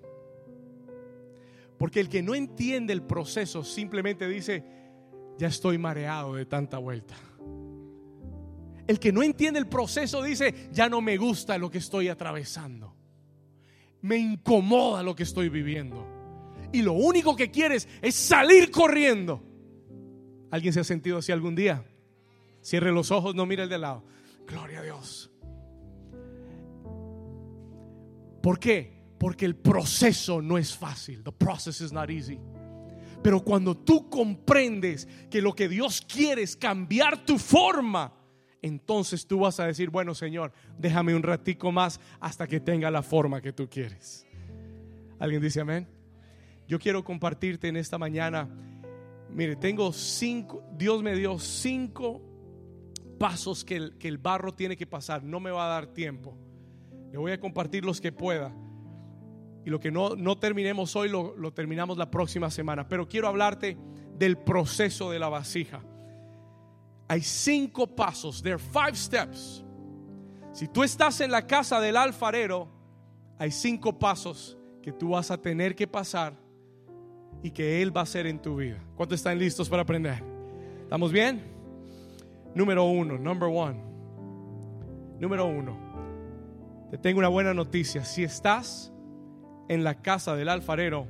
[1.77, 4.63] Porque el que no entiende el proceso simplemente dice,
[5.38, 7.15] ya estoy mareado de tanta vuelta.
[8.88, 12.95] El que no entiende el proceso dice, ya no me gusta lo que estoy atravesando.
[14.01, 16.18] Me incomoda lo que estoy viviendo.
[16.71, 19.43] Y lo único que quieres es salir corriendo.
[20.51, 21.86] ¿Alguien se ha sentido así algún día?
[22.62, 24.03] Cierre los ojos, no mire el de lado.
[24.47, 25.32] Gloria a Dios.
[28.41, 28.99] ¿Por qué?
[29.17, 31.23] Porque el proceso no es fácil.
[31.23, 32.39] The process is not easy.
[33.21, 38.13] Pero cuando tú comprendes que lo que Dios quiere es cambiar tu forma,
[38.62, 43.03] entonces tú vas a decir, bueno Señor, déjame un ratico más hasta que tenga la
[43.03, 44.25] forma que tú quieres.
[45.19, 45.99] ¿Alguien dice amén?
[46.69, 48.47] Yo quiero compartirte en esta mañana,
[49.29, 52.21] mire, tengo cinco, Dios me dio cinco
[53.19, 56.38] pasos que el, que el barro tiene que pasar, no me va a dar tiempo.
[57.12, 58.55] Le voy a compartir los que pueda.
[59.65, 62.88] Y lo que no, no terminemos hoy lo, lo terminamos la próxima semana.
[62.88, 63.77] Pero quiero hablarte
[64.17, 65.84] del proceso de la vasija
[67.10, 69.65] hay cinco pasos, there are five steps
[70.51, 72.67] Si tú estás en la casa del alfarero,
[73.38, 76.34] hay cinco pasos que tú vas a tener que pasar
[77.43, 78.84] y que Él va a hacer en tu vida.
[78.95, 80.21] ¿Cuántos están listos para aprender?
[80.84, 81.41] ¿Estamos bien?
[82.54, 83.80] Número uno, number one.
[85.19, 85.78] Número uno.
[86.91, 88.04] Te tengo una buena noticia.
[88.04, 88.91] Si estás
[89.67, 91.08] en la casa del alfarero,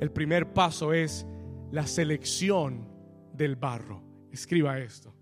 [0.00, 1.26] el primer paso es
[1.70, 2.88] la selección
[3.32, 4.02] del barro.
[4.30, 5.14] Escriba esto.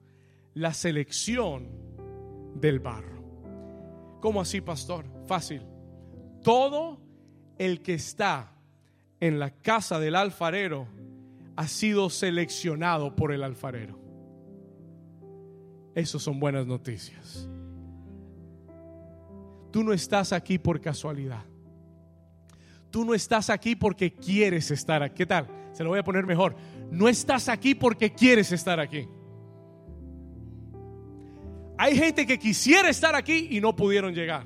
[0.54, 1.68] La selección
[2.56, 3.22] del barro.
[4.20, 5.04] ¿Cómo así, pastor?
[5.26, 5.62] Fácil.
[6.42, 7.00] Todo
[7.58, 8.53] el que está
[9.24, 10.86] en la casa del alfarero
[11.56, 13.98] ha sido seleccionado por el alfarero.
[15.94, 17.48] Esas son buenas noticias.
[19.70, 21.42] Tú no estás aquí por casualidad.
[22.90, 25.14] Tú no estás aquí porque quieres estar aquí.
[25.16, 25.48] ¿Qué tal?
[25.72, 26.54] Se lo voy a poner mejor.
[26.90, 29.08] No estás aquí porque quieres estar aquí.
[31.78, 34.44] Hay gente que quisiera estar aquí y no pudieron llegar.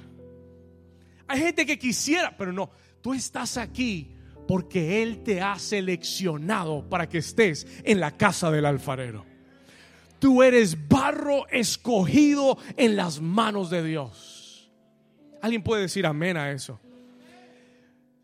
[1.27, 2.71] Hay gente que quisiera, pero no.
[3.03, 4.15] Tú estás aquí
[4.49, 9.27] porque Él te ha seleccionado para que estés en la casa del alfarero.
[10.19, 14.73] Tú eres barro escogido en las manos de Dios.
[15.43, 16.81] ¿Alguien puede decir amén a eso?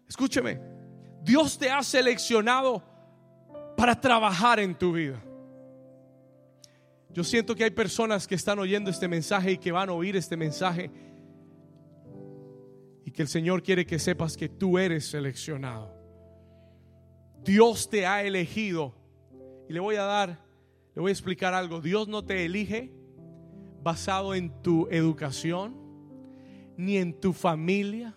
[0.08, 0.58] Escúcheme,
[1.22, 2.82] Dios te ha seleccionado
[3.76, 5.22] para trabajar en tu vida.
[7.10, 10.16] Yo siento que hay personas que están oyendo este mensaje y que van a oír
[10.16, 10.90] este mensaje
[13.04, 16.03] y que el Señor quiere que sepas que tú eres seleccionado.
[17.44, 18.94] Dios te ha elegido.
[19.68, 20.40] Y le voy a dar,
[20.94, 21.80] le voy a explicar algo.
[21.80, 22.90] Dios no te elige
[23.82, 25.76] basado en tu educación,
[26.76, 28.14] ni en tu familia,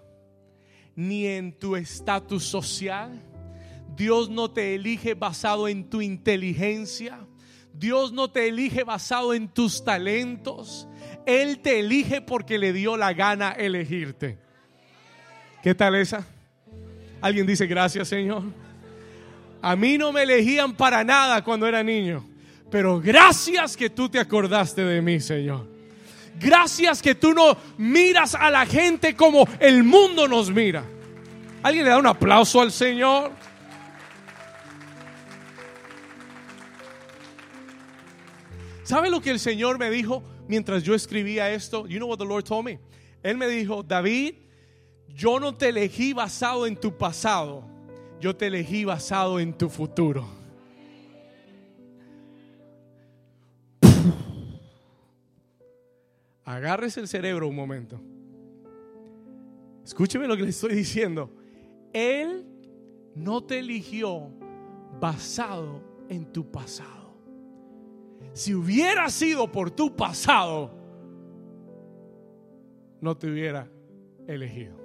[0.96, 3.22] ni en tu estatus social.
[3.96, 7.20] Dios no te elige basado en tu inteligencia.
[7.74, 10.88] Dios no te elige basado en tus talentos.
[11.26, 14.40] Él te elige porque le dio la gana elegirte.
[15.62, 16.26] ¿Qué tal esa?
[17.22, 18.44] ¿Alguien dice gracias, Señor?
[19.62, 22.26] A mí no me elegían para nada cuando era niño.
[22.70, 25.67] Pero gracias que tú te acordaste de mí, Señor.
[26.39, 30.84] Gracias que tú no miras a la gente como el mundo nos mira.
[31.63, 33.32] ¿Alguien le da un aplauso al Señor?
[38.84, 41.88] ¿Sabe lo que el Señor me dijo mientras yo escribía esto?
[41.88, 42.80] You know what the Lord told me?
[43.24, 44.36] Él me dijo, David,
[45.10, 47.77] yo no te elegí basado en tu pasado
[48.19, 50.25] yo te elegí basado en tu futuro.
[56.43, 57.99] Agárrese el cerebro un momento.
[59.84, 61.30] Escúcheme lo que le estoy diciendo.
[61.93, 62.45] Él
[63.15, 64.30] no te eligió
[64.99, 67.15] basado en tu pasado.
[68.34, 70.71] Si hubiera sido por tu pasado,
[73.01, 73.69] no te hubiera
[74.27, 74.75] elegido.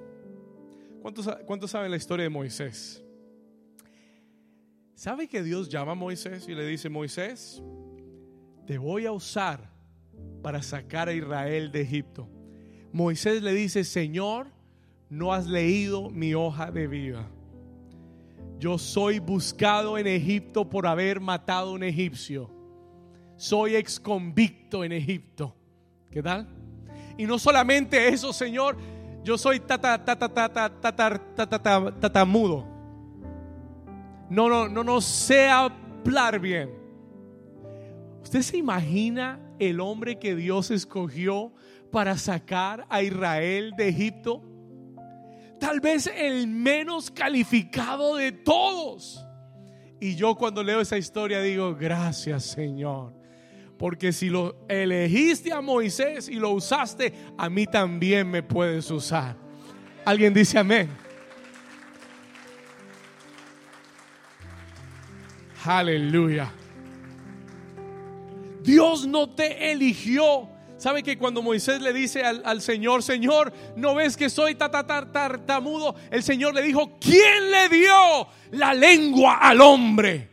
[1.00, 3.01] ¿Cuántos, ¿Cuántos, saben la historia de Moisés?
[5.02, 7.60] ¿Sabe que Dios llama a Moisés y le dice, Moisés,
[8.68, 9.68] te voy a usar
[10.44, 12.28] para sacar a Israel de Egipto?
[12.92, 14.46] Moisés le dice, Señor,
[15.10, 17.28] no has leído mi hoja de vida.
[18.60, 22.48] Yo soy buscado en Egipto por haber matado a un egipcio.
[23.36, 25.52] Soy ex convicto en Egipto.
[26.12, 26.46] ¿Qué tal?
[27.18, 28.76] Y no solamente eso, Señor,
[29.24, 29.98] yo soy tata,
[34.32, 36.70] no, no, no, no sé hablar bien.
[38.22, 41.52] ¿Usted se imagina el hombre que Dios escogió
[41.90, 44.42] para sacar a Israel de Egipto?
[45.60, 49.22] Tal vez el menos calificado de todos.
[50.00, 53.12] Y yo cuando leo esa historia digo, gracias Señor.
[53.76, 59.36] Porque si lo elegiste a Moisés y lo usaste, a mí también me puedes usar.
[60.06, 61.01] Alguien dice amén.
[65.64, 66.52] Aleluya.
[68.62, 70.48] Dios no te eligió.
[70.76, 75.94] ¿Sabe que cuando Moisés le dice al, Señor, Señor, ¿no ves que soy tartamudo?
[76.10, 80.28] El Señor le dijo, ¿quién le dio la lengua al hombre?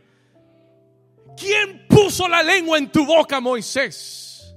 [1.36, 4.56] ¿Quién puso la lengua en tu boca, Moisés?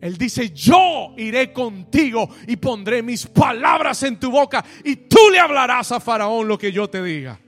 [0.00, 5.38] Él dice, yo iré contigo y pondré mis palabras en tu boca y tú le
[5.38, 7.38] hablarás a Faraón lo que yo te diga.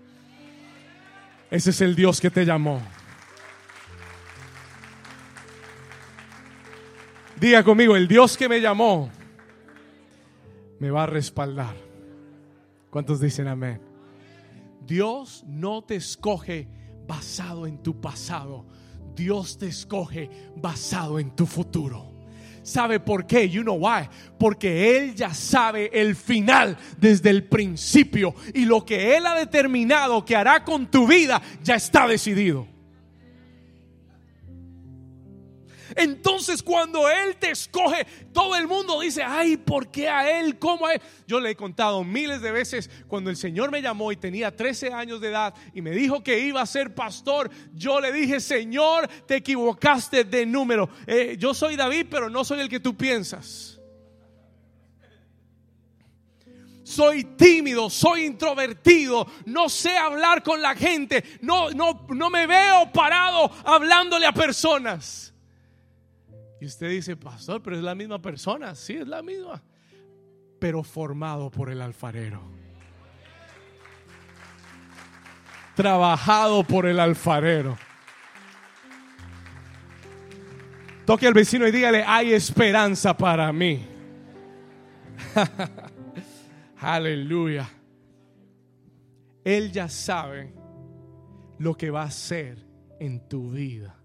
[1.51, 2.81] Ese es el Dios que te llamó.
[7.39, 9.11] Diga conmigo, el Dios que me llamó
[10.79, 11.75] me va a respaldar.
[12.91, 13.81] ¿Cuántos dicen amén?
[14.87, 16.69] Dios no te escoge
[17.07, 18.67] basado en tu pasado.
[19.15, 22.14] Dios te escoge basado en tu futuro.
[22.65, 23.49] ¿Sabe por qué?
[23.49, 24.09] You know why.
[24.39, 28.35] Porque Él ya sabe el final desde el principio.
[28.55, 32.74] Y lo que Él ha determinado que hará con tu vida ya está decidido.
[35.97, 40.59] Entonces cuando Él te escoge, todo el mundo dice, ay, ¿por qué a Él?
[40.59, 41.01] ¿Cómo a Él?
[41.27, 44.93] Yo le he contado miles de veces cuando el Señor me llamó y tenía 13
[44.93, 49.09] años de edad y me dijo que iba a ser pastor, yo le dije, Señor,
[49.27, 50.89] te equivocaste de número.
[51.07, 53.75] Eh, yo soy David, pero no soy el que tú piensas.
[56.85, 62.93] soy tímido, soy introvertido, no sé hablar con la gente, no, no, no me veo
[62.93, 65.34] parado hablándole a personas.
[66.65, 68.75] Y usted dice, pastor, pero es la misma persona.
[68.75, 69.63] Sí, es la misma.
[70.59, 72.41] Pero formado por el alfarero.
[75.77, 77.77] Trabajado por el alfarero.
[81.05, 83.85] Toque al vecino y dígale, hay esperanza para mí.
[86.81, 87.69] Aleluya.
[89.45, 90.55] Él ya sabe
[91.59, 92.57] lo que va a hacer
[93.01, 93.99] en tu vida.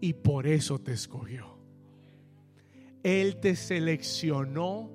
[0.00, 1.55] Y por eso te escogió.
[3.06, 4.90] Él te seleccionó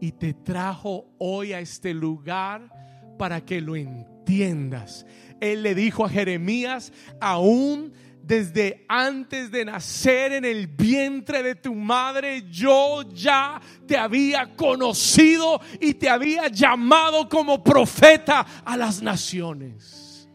[0.00, 2.70] y te trajo hoy a este lugar
[3.18, 5.04] para que lo entiendas.
[5.38, 7.92] Él le dijo a Jeremías, aún
[8.22, 15.60] desde antes de nacer en el vientre de tu madre, yo ya te había conocido
[15.78, 20.26] y te había llamado como profeta a las naciones.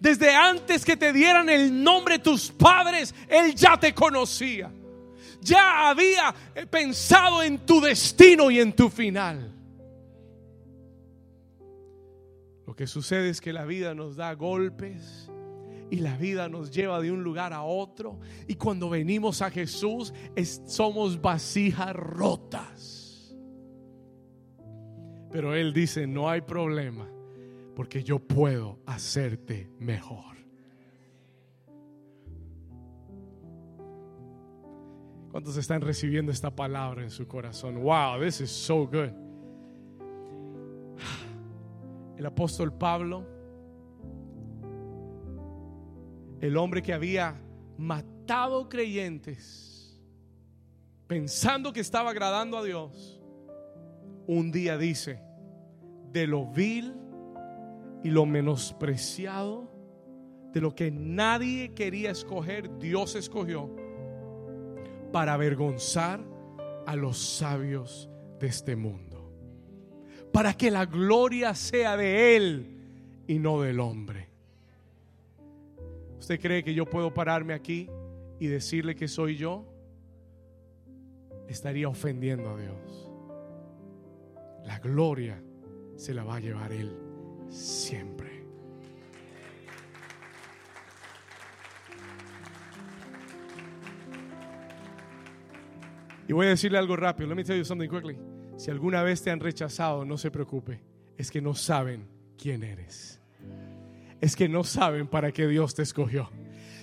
[0.00, 4.72] Desde antes que te dieran el nombre tus padres, Él ya te conocía
[5.44, 9.52] ya había eh, pensado en tu destino y en tu final.
[12.66, 15.30] Lo que sucede es que la vida nos da golpes
[15.90, 18.18] y la vida nos lleva de un lugar a otro.
[18.48, 20.12] Y cuando venimos a Jesús
[20.66, 23.36] somos vasijas rotas.
[25.30, 27.08] Pero Él dice, no hay problema,
[27.74, 30.33] porque yo puedo hacerte mejor.
[35.34, 37.82] ¿Cuántos están recibiendo esta palabra en su corazón?
[37.82, 39.10] Wow, this is so good.
[42.16, 43.26] El apóstol Pablo,
[46.40, 47.34] el hombre que había
[47.76, 50.00] matado creyentes,
[51.08, 53.20] pensando que estaba agradando a Dios,
[54.28, 55.20] un día dice,
[56.12, 56.94] de lo vil
[58.04, 59.68] y lo menospreciado,
[60.52, 63.82] de lo que nadie quería escoger, Dios escogió
[65.14, 66.20] para avergonzar
[66.86, 68.10] a los sabios
[68.40, 69.32] de este mundo.
[70.32, 72.80] Para que la gloria sea de Él
[73.28, 74.28] y no del hombre.
[76.18, 77.88] ¿Usted cree que yo puedo pararme aquí
[78.40, 79.64] y decirle que soy yo?
[81.46, 83.08] Estaría ofendiendo a Dios.
[84.64, 85.40] La gloria
[85.94, 86.92] se la va a llevar Él
[87.48, 88.33] siempre.
[96.26, 97.28] Y voy a decirle algo rápido.
[97.28, 98.16] Let me tell you something quickly.
[98.56, 100.80] Si alguna vez te han rechazado, no se preocupe.
[101.16, 102.08] Es que no saben
[102.38, 103.20] quién eres.
[104.20, 106.30] Es que no saben para qué Dios te escogió.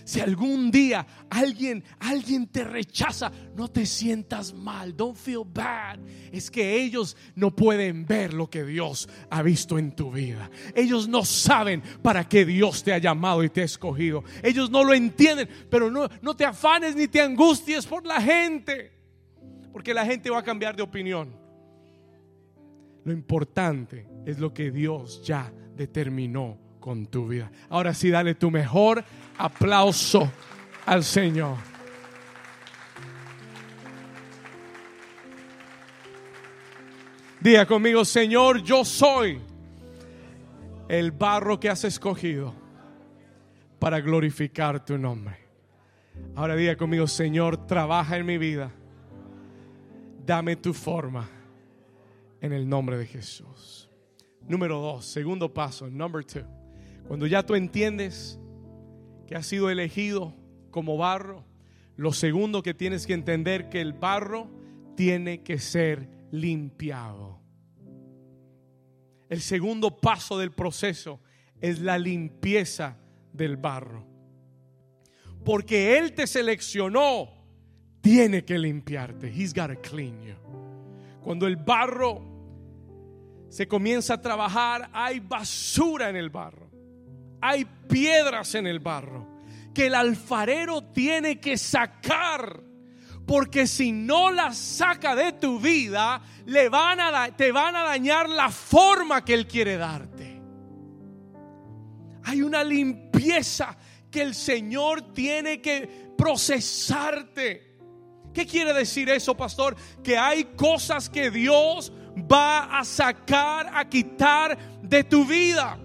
[0.03, 4.95] Si algún día alguien, alguien te rechaza, no te sientas mal.
[4.95, 5.99] Don't feel bad.
[6.31, 10.49] Es que ellos no pueden ver lo que Dios ha visto en tu vida.
[10.75, 14.23] Ellos no saben para qué Dios te ha llamado y te ha escogido.
[14.43, 19.00] Ellos no lo entienden, pero no, no te afanes ni te angusties por la gente
[19.71, 21.35] porque la gente va a cambiar de opinión.
[23.03, 27.51] Lo importante es lo que Dios ya determinó con tu vida.
[27.69, 29.03] Ahora sí, dale tu mejor
[29.37, 30.31] aplauso
[30.85, 31.57] al Señor.
[37.39, 39.39] Diga conmigo, Señor, yo soy
[40.87, 42.53] el barro que has escogido
[43.79, 45.37] para glorificar tu nombre.
[46.35, 48.71] Ahora diga conmigo, Señor, trabaja en mi vida
[50.31, 51.29] dame tu forma
[52.39, 53.89] en el nombre de Jesús.
[54.47, 56.45] Número dos, segundo paso, number two.
[57.05, 58.39] Cuando ya tú entiendes
[59.27, 60.33] que has sido elegido
[60.69, 61.43] como barro,
[61.97, 64.49] lo segundo que tienes que entender que el barro
[64.95, 67.41] tiene que ser limpiado.
[69.27, 71.19] El segundo paso del proceso
[71.59, 72.97] es la limpieza
[73.33, 74.07] del barro.
[75.43, 77.40] Porque Él te seleccionó
[78.01, 79.27] tiene que limpiarte.
[79.27, 80.35] He's got to clean you.
[81.23, 82.21] Cuando el barro
[83.49, 86.69] se comienza a trabajar, hay basura en el barro.
[87.41, 89.27] Hay piedras en el barro
[89.73, 92.71] que el alfarero tiene que sacar
[93.25, 98.27] Porque si no la saca de tu vida, le van a, te van a dañar
[98.27, 100.41] la forma que Él quiere darte.
[102.23, 103.77] Hay una limpieza
[104.09, 107.70] que el Señor tiene que procesarte.
[108.33, 109.75] ¿Qué quiere decir eso, pastor?
[110.03, 111.91] Que hay cosas que Dios
[112.31, 115.77] va a sacar, a quitar de tu vida.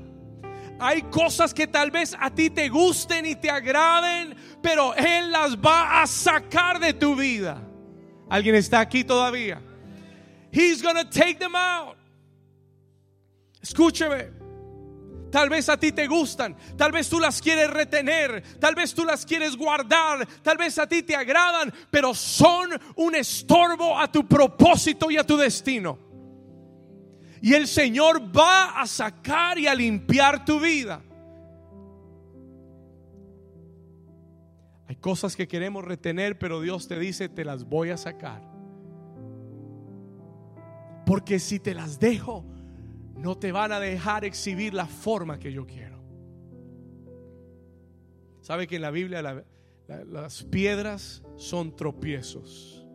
[0.78, 5.56] Hay cosas que tal vez a ti te gusten y te agraden, pero Él las
[5.56, 7.62] va a sacar de tu vida.
[8.28, 9.60] ¿Alguien está aquí todavía?
[10.52, 11.96] He's gonna take them out.
[13.62, 14.45] Escúcheme.
[15.36, 19.04] Tal vez a ti te gustan, tal vez tú las quieres retener, tal vez tú
[19.04, 24.26] las quieres guardar, tal vez a ti te agradan, pero son un estorbo a tu
[24.26, 25.98] propósito y a tu destino.
[27.42, 31.02] Y el Señor va a sacar y a limpiar tu vida.
[34.88, 38.40] Hay cosas que queremos retener, pero Dios te dice, te las voy a sacar.
[41.04, 42.55] Porque si te las dejo,
[43.26, 46.00] no te van a dejar exhibir la forma que yo quiero.
[48.40, 49.44] ¿Sabe que en la Biblia
[49.88, 52.86] las piedras son tropiezos?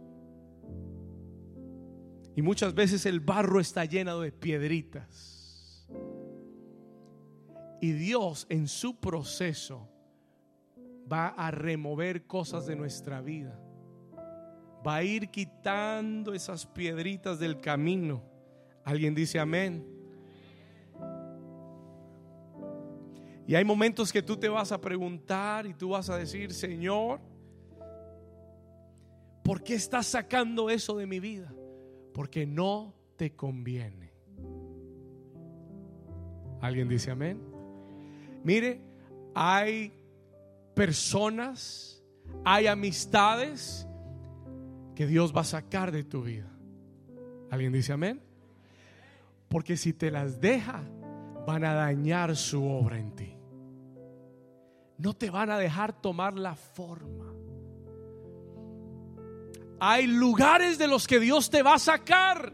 [2.34, 5.86] Y muchas veces el barro está lleno de piedritas.
[7.82, 9.89] Y Dios en su proceso
[11.11, 13.59] va a remover cosas de nuestra vida.
[14.88, 18.23] Va a ir quitando esas piedritas del camino.
[18.86, 19.99] ¿Alguien dice amén?
[23.47, 27.19] Y hay momentos que tú te vas a preguntar y tú vas a decir, Señor,
[29.43, 31.53] ¿por qué estás sacando eso de mi vida?
[32.13, 34.11] Porque no te conviene.
[36.61, 37.41] ¿Alguien dice amén?
[38.43, 38.81] Mire,
[39.33, 39.91] hay
[40.75, 42.03] personas,
[42.45, 43.87] hay amistades
[44.95, 46.51] que Dios va a sacar de tu vida.
[47.49, 48.21] ¿Alguien dice amén?
[49.49, 50.83] Porque si te las deja,
[51.45, 53.37] van a dañar su obra en ti.
[54.97, 57.33] No te van a dejar tomar la forma.
[59.79, 62.53] Hay lugares de los que Dios te va a sacar.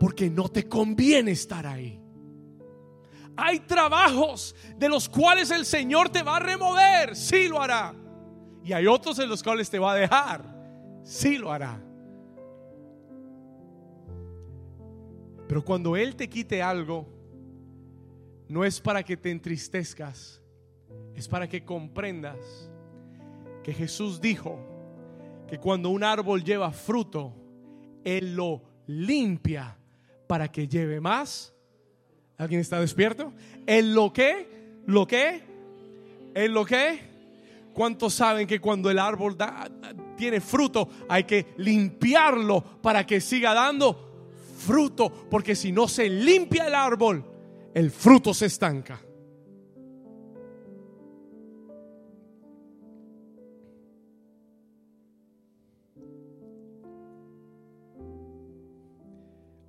[0.00, 2.00] Porque no te conviene estar ahí.
[3.36, 7.14] Hay trabajos de los cuales el Señor te va a remover.
[7.16, 7.94] Sí lo hará.
[8.62, 11.02] Y hay otros en los cuales te va a dejar.
[11.02, 11.82] Sí lo hará.
[15.48, 17.06] Pero cuando Él te quite algo,
[18.48, 20.40] no es para que te entristezcas,
[21.14, 22.70] es para que comprendas
[23.62, 24.58] que Jesús dijo,
[25.48, 27.34] que cuando un árbol lleva fruto,
[28.04, 29.76] Él lo limpia
[30.26, 31.54] para que lleve más.
[32.36, 33.32] ¿Alguien está despierto?
[33.66, 34.80] ¿En lo que?
[34.86, 35.42] ¿Lo que?
[36.34, 37.14] ¿En lo que?
[37.72, 39.36] ¿Cuántos saben que cuando el árbol
[40.16, 44.03] tiene fruto hay que limpiarlo para que siga dando
[44.64, 45.10] fruto?
[45.30, 47.24] Porque si no se limpia el árbol,
[47.74, 49.00] el fruto se estanca.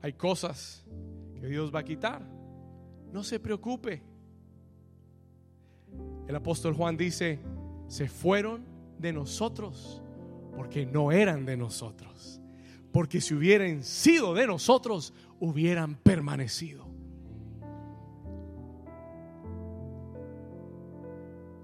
[0.02, 0.86] Hay cosas
[1.34, 2.22] que Dios va a quitar.
[3.12, 4.04] No se preocupe.
[6.28, 7.40] El apóstol Juan dice,
[7.88, 8.66] se fueron
[9.00, 10.02] de nosotros
[10.56, 12.40] porque no eran de nosotros.
[12.96, 16.88] Porque si hubieran sido de nosotros, hubieran permanecido.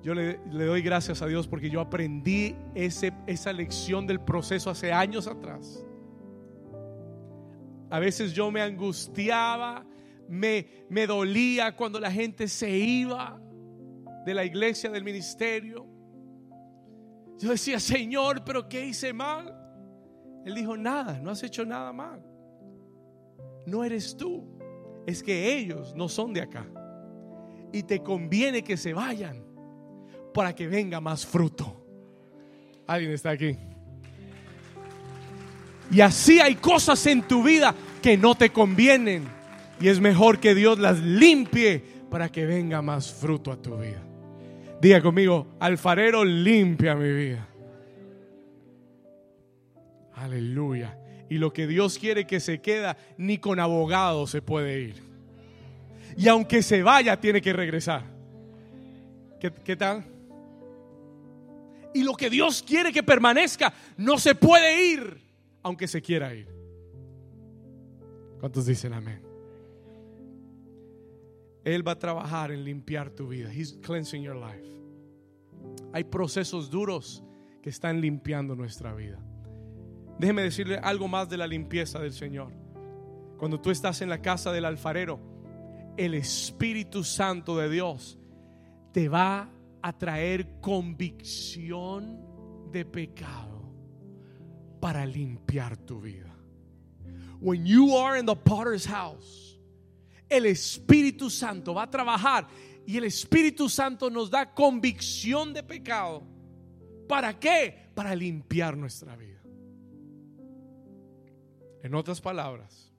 [0.03, 4.91] Yo le, doy gracias a Dios porque yo aprendí ese, esa lección del proceso hace
[4.91, 5.85] años atrás.
[7.89, 9.85] A veces yo me angustiaba,
[10.27, 13.41] me, me dolía cuando la gente se iba
[14.25, 15.87] de la iglesia, del ministerio.
[17.39, 19.60] Yo decía, Señor, pero ¿qué hice mal?
[20.45, 22.23] Él dijo, nada, no has hecho nada mal.
[23.65, 24.43] No eres tú,
[25.05, 26.65] es que ellos no son de acá.
[27.71, 29.43] Y te conviene que se vayan
[30.33, 31.85] para que venga más fruto.
[32.87, 33.57] ¿Alguien está aquí?
[35.91, 39.25] Y así hay cosas en tu vida que no te convienen.
[39.79, 44.01] Y es mejor que Dios las limpie para que venga más fruto a tu vida.
[44.81, 47.47] Diga conmigo, alfarero limpia mi vida.
[50.15, 50.97] Aleluya.
[51.29, 54.95] Y lo que Dios quiere que se queda, ni con abogado se puede ir.
[56.17, 58.03] Y aunque se vaya, tiene que regresar.
[59.39, 60.05] ¿Qué, qué tal?
[61.93, 65.21] Y lo que Dios quiere que permanezca, no se puede ir
[65.63, 66.47] aunque se quiera ir.
[68.39, 69.21] ¿Cuántos dicen amén?
[71.63, 73.51] Él va a trabajar en limpiar tu vida.
[73.53, 74.67] He's cleansing your life.
[75.93, 77.23] Hay procesos duros
[77.61, 79.19] que están limpiando nuestra vida.
[80.21, 82.53] Déjeme decirle algo más de la limpieza del Señor.
[83.39, 85.19] Cuando tú estás en la casa del alfarero,
[85.97, 88.19] el Espíritu Santo de Dios
[88.91, 89.49] te va
[89.81, 92.19] a traer convicción
[92.71, 93.73] de pecado
[94.79, 96.37] para limpiar tu vida.
[97.39, 99.59] When you are in the potter's house,
[100.29, 102.47] el Espíritu Santo va a trabajar
[102.85, 106.21] y el Espíritu Santo nos da convicción de pecado.
[107.07, 107.89] ¿Para qué?
[107.95, 109.30] Para limpiar nuestra vida.
[111.83, 112.91] En otras palabras,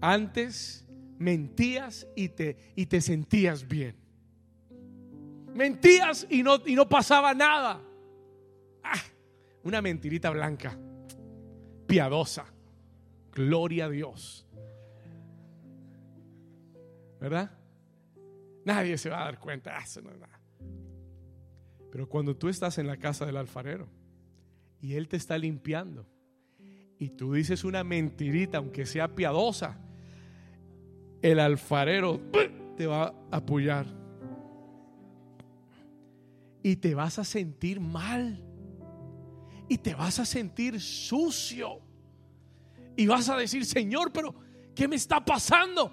[0.00, 0.86] antes
[1.18, 3.96] mentías y te, y te sentías bien.
[5.54, 7.80] Mentías y no, y no pasaba nada.
[8.82, 9.02] Ah,
[9.64, 10.78] una mentirita blanca,
[11.86, 12.46] piadosa.
[13.32, 14.46] Gloria a Dios.
[17.20, 17.50] ¿Verdad?
[18.64, 19.76] Nadie se va a dar cuenta.
[19.76, 19.84] Ah,
[21.90, 23.88] Pero cuando tú estás en la casa del alfarero
[24.80, 26.06] y él te está limpiando
[26.98, 29.78] y tú dices una mentirita, aunque sea piadosa,
[31.22, 32.20] el alfarero
[32.76, 33.86] te va a apoyar
[36.62, 38.42] y te vas a sentir mal
[39.68, 41.80] y te vas a sentir sucio
[42.96, 44.34] y vas a decir, Señor, pero
[44.74, 45.92] ¿qué me está pasando?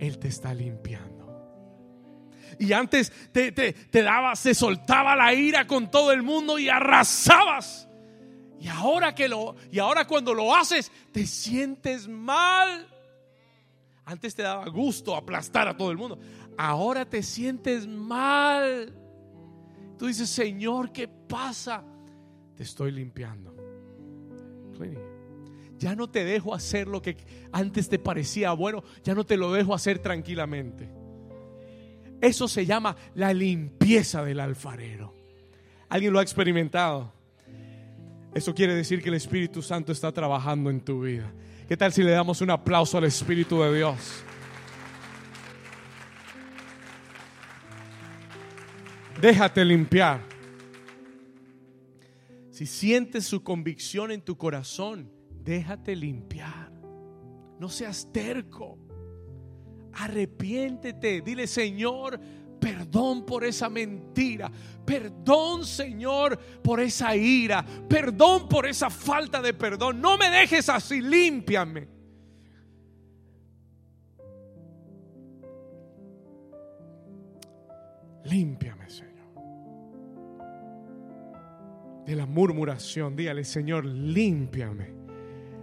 [0.00, 1.08] Él te está limpiando.
[2.58, 6.68] Y antes te, te, te daba, se soltaba la ira con todo el mundo y
[6.68, 7.87] arrasabas.
[8.60, 12.88] Y ahora que lo, y ahora cuando lo haces, te sientes mal.
[14.04, 16.18] Antes te daba gusto aplastar a todo el mundo.
[16.56, 18.94] Ahora te sientes mal.
[19.98, 21.84] Tú dices, Señor, ¿qué pasa?
[22.56, 23.54] Te estoy limpiando.
[25.78, 27.16] Ya no te dejo hacer lo que
[27.52, 28.82] antes te parecía bueno.
[29.04, 30.88] Ya no te lo dejo hacer tranquilamente.
[32.20, 35.14] Eso se llama la limpieza del alfarero.
[35.88, 37.12] ¿Alguien lo ha experimentado?
[38.38, 41.28] Eso quiere decir que el Espíritu Santo está trabajando en tu vida.
[41.66, 44.22] ¿Qué tal si le damos un aplauso al Espíritu de Dios?
[49.20, 50.20] Déjate limpiar.
[52.52, 55.10] Si sientes su convicción en tu corazón,
[55.42, 56.70] déjate limpiar.
[57.58, 58.78] No seas terco.
[59.94, 61.22] Arrepiéntete.
[61.22, 62.20] Dile, Señor,
[62.60, 64.50] Perdón por esa mentira.
[64.84, 67.64] Perdón, Señor, por esa ira.
[67.88, 70.00] Perdón por esa falta de perdón.
[70.00, 71.88] No me dejes así, límpiame.
[78.24, 79.08] Límpiame, Señor.
[82.04, 84.92] De la murmuración, dígale, Señor, límpiame.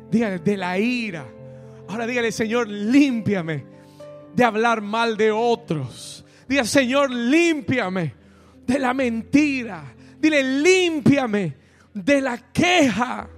[0.10, 1.26] Dígale, de la ira.
[1.88, 3.66] Ahora dígale, Señor, límpiame
[4.36, 8.14] de hablar mal de otros Diga, Señor, límpiame
[8.66, 9.93] de la mentira.
[10.20, 11.56] Dile, límpiame
[11.93, 13.30] de la queja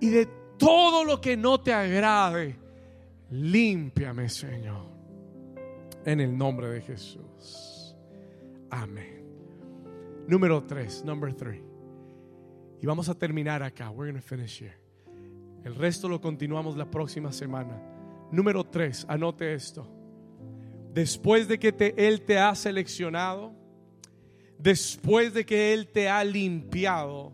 [0.00, 2.56] y de todo lo que no te agrade.
[3.30, 4.86] Límpiame, Señor.
[6.04, 7.96] En el nombre de Jesús.
[8.70, 9.22] Amén.
[10.26, 11.62] Número tres, number three.
[12.80, 13.90] Y vamos a terminar acá.
[13.90, 14.76] We're going to finish here.
[15.64, 17.80] El resto lo continuamos la próxima semana.
[18.32, 20.01] Número tres, anote esto
[20.92, 23.52] después de que Él te ha seleccionado,
[24.58, 27.32] después de que Él te ha limpiado,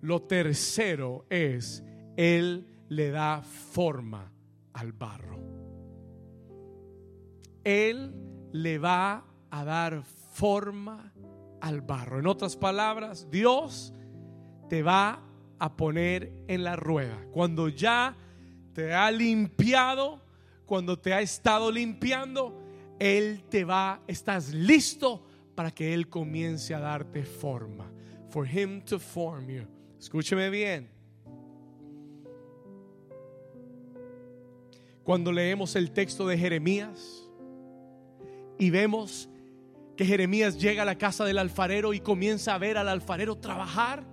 [0.00, 1.82] lo tercero es,
[2.16, 4.32] Él le da forma
[4.72, 5.40] al barro.
[7.64, 8.14] Él
[8.52, 11.12] le va a dar forma
[11.60, 12.18] al barro.
[12.20, 13.92] En otras palabras, Dios
[14.68, 15.22] te va
[15.58, 17.26] a poner en la rueda.
[17.32, 18.16] Cuando ya
[18.72, 20.20] te ha limpiado,
[20.66, 22.65] cuando te ha estado limpiando,
[22.98, 25.22] él te va, estás listo
[25.54, 27.90] para que Él comience a darte forma.
[28.30, 29.66] For Him to form you.
[29.98, 30.90] Escúcheme bien.
[35.02, 37.28] Cuando leemos el texto de Jeremías
[38.58, 39.28] y vemos
[39.96, 44.04] que Jeremías llega a la casa del alfarero y comienza a ver al alfarero trabajar,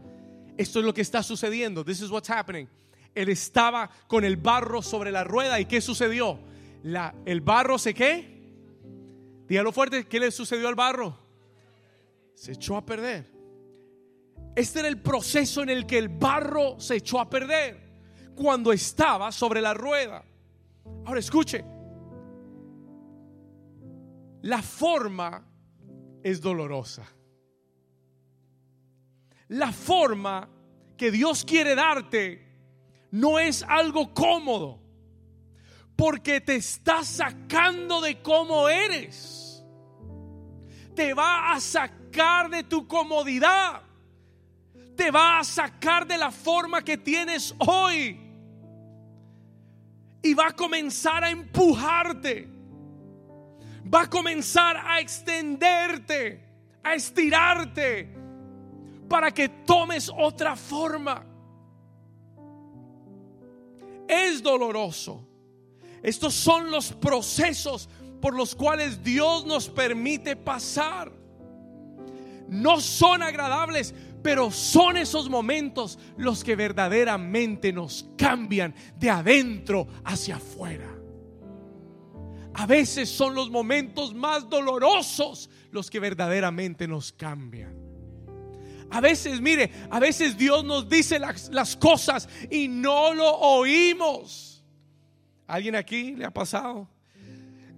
[0.55, 1.83] esto es lo que está sucediendo.
[1.83, 2.67] This is what's happening.
[3.15, 6.39] Él estaba con el barro sobre la rueda y ¿qué sucedió?
[6.83, 8.32] La, el barro se qué?
[9.53, 11.15] Dígalo fuerte, ¿qué le sucedió al barro?
[12.33, 13.31] Se echó a perder.
[14.55, 17.79] Este era el proceso en el que el barro se echó a perder
[18.33, 20.25] cuando estaba sobre la rueda.
[21.05, 21.63] Ahora escuche,
[24.41, 25.47] la forma
[26.23, 27.05] es dolorosa.
[29.49, 30.49] La forma
[30.97, 32.43] que Dios quiere darte
[33.11, 34.81] no es algo cómodo
[35.95, 39.41] porque te está sacando de cómo eres.
[40.95, 43.81] Te va a sacar de tu comodidad.
[44.95, 48.19] te va a sacar de la forma que tienes hoy.
[50.21, 52.47] Y va a comenzar a empujarte.
[53.93, 56.41] Va a comenzar a extenderte,
[56.83, 58.15] a estirarte,
[59.09, 61.25] para que tomes otra forma.
[64.07, 65.27] Es doloroso.
[66.01, 67.89] Estos son los procesos
[68.23, 71.11] por los cuales Dios nos permite pasar.
[72.47, 80.37] No son agradables, pero son esos momentos los que verdaderamente nos cambian de adentro hacia
[80.37, 80.89] afuera.
[82.53, 87.75] A veces son los momentos más dolorosos los que verdaderamente nos cambian.
[88.89, 94.63] A veces, mire, a veces Dios nos dice las, las cosas y no lo oímos.
[95.45, 96.92] ¿Alguien aquí le ha pasado?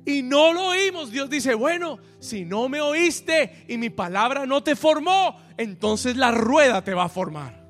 [0.06, 1.12] Y no lo oímos.
[1.12, 6.32] Dios dice, bueno, si no me oíste y mi palabra no te formó, entonces la
[6.32, 7.66] rueda te va a formar.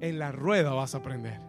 [0.00, 1.40] En la rueda vas a aprender.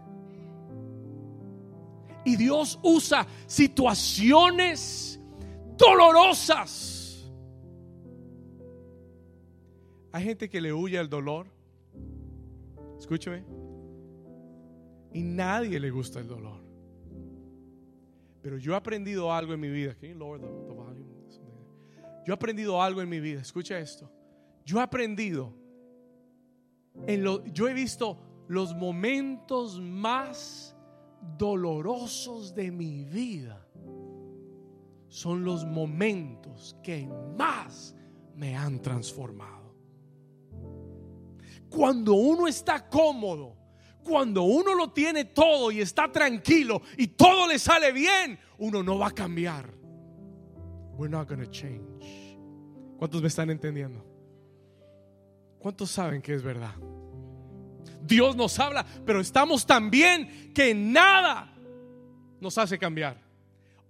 [2.26, 5.20] Y Dios usa situaciones
[5.78, 7.30] dolorosas.
[10.12, 11.48] Hay gente que le huye al dolor.
[13.00, 13.59] Escúcheme.
[15.14, 16.62] Y nadie le gusta el dolor.
[18.42, 19.96] Pero yo he aprendido algo en mi vida.
[22.26, 23.42] Yo he aprendido algo en mi vida.
[23.42, 24.10] Escucha esto.
[24.66, 25.54] Yo he aprendido.
[27.08, 30.76] En lo, yo he visto los momentos más
[31.38, 33.66] dolorosos de mi vida.
[35.08, 37.08] Son los momentos que
[37.38, 37.96] más
[38.36, 39.76] me han transformado.
[41.70, 43.59] Cuando uno está cómodo,
[44.04, 48.98] cuando uno lo tiene todo y está tranquilo y todo le sale bien, uno no
[48.98, 49.74] va a cambiar.
[50.98, 52.28] We're not going to change.
[52.98, 54.06] ¿Cuántos me están entendiendo?
[55.60, 56.74] ¿Cuántos saben que es verdad?
[58.02, 61.54] Dios nos habla, pero estamos tan bien que nada
[62.40, 63.18] nos hace cambiar.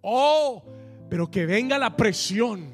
[0.01, 0.63] Oh,
[1.09, 2.71] pero que venga la presión.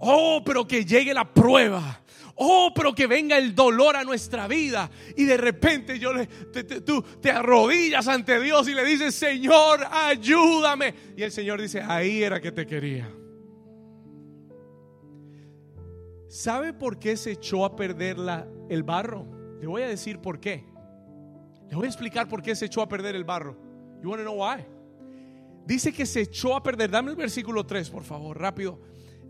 [0.00, 2.00] Oh, pero que llegue la prueba.
[2.36, 4.90] Oh, pero que venga el dolor a nuestra vida.
[5.16, 10.94] Y de repente yo le, tú te arrodillas ante Dios y le dices, Señor, ayúdame.
[11.16, 13.08] Y el Señor dice, ahí era que te quería.
[16.28, 19.26] ¿Sabe por qué se echó a perder la, el barro?
[19.60, 20.64] Le voy a decir por qué.
[21.68, 23.56] Le voy a explicar por qué se echó a perder el barro.
[24.02, 24.66] You want to know why?
[25.64, 26.90] Dice que se echó a perder.
[26.90, 28.80] Dame el versículo 3, por favor, rápido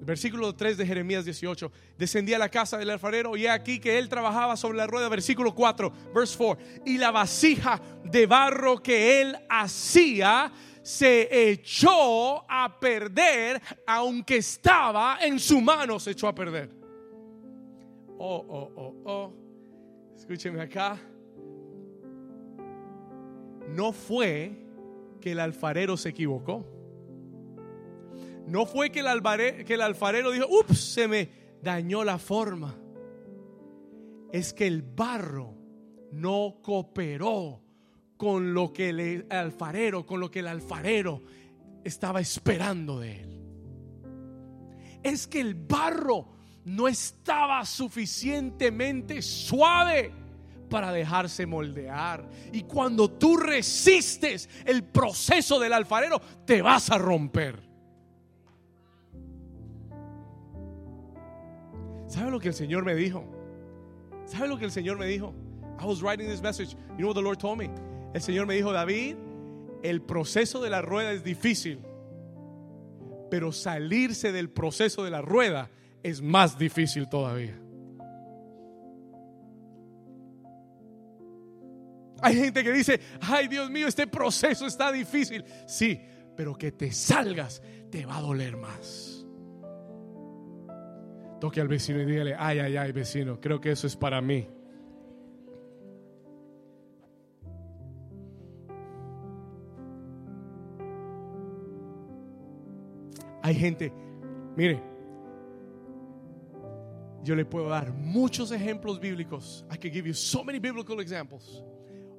[0.00, 1.70] versículo 3 de Jeremías 18.
[1.98, 5.08] Descendía a la casa del alfarero y aquí que él trabajaba sobre la rueda.
[5.08, 6.64] Versículo 4, verse 4.
[6.84, 15.38] Y la vasija de barro que él hacía se echó a perder, aunque estaba en
[15.40, 16.70] su mano, se echó a perder.
[18.18, 19.32] Oh, oh, oh, oh.
[20.16, 20.98] Escúcheme acá.
[23.68, 24.52] No fue
[25.20, 26.73] que el alfarero se equivocó.
[28.46, 31.28] No fue que el, alfarero dijo, ups, se me
[31.62, 32.76] dañó la forma.
[34.32, 35.54] Es que el barro
[36.12, 37.62] no cooperó
[38.16, 41.22] con lo que el alfarero, con lo que el alfarero
[41.84, 43.40] estaba esperando de él.
[45.02, 46.28] Es que el barro
[46.64, 50.12] no estaba suficientemente suave
[50.68, 52.28] para dejarse moldear.
[52.52, 57.63] Y cuando tú resistes el proceso del alfarero, te vas a romper.
[62.14, 63.24] ¿Sabe lo que el Señor me dijo?
[64.24, 65.34] ¿Sabe lo que el Señor me dijo?
[65.80, 66.76] I was writing this message.
[66.90, 67.68] You know what the Lord told me?
[68.14, 69.16] El Señor me dijo, David,
[69.82, 71.80] el proceso de la rueda es difícil,
[73.32, 75.68] pero salirse del proceso de la rueda
[76.04, 77.58] es más difícil todavía.
[82.22, 85.44] Hay gente que dice, ay Dios mío, este proceso está difícil.
[85.66, 86.00] Sí,
[86.36, 87.60] pero que te salgas
[87.90, 89.23] te va a doler más.
[91.40, 94.48] Toque al vecino y dígale, ay, ay, ay, vecino, creo que eso es para mí.
[103.42, 103.92] Hay gente,
[104.56, 104.82] mire,
[107.22, 109.66] yo le puedo dar muchos ejemplos bíblicos.
[109.70, 111.62] I can give you so many biblical examples.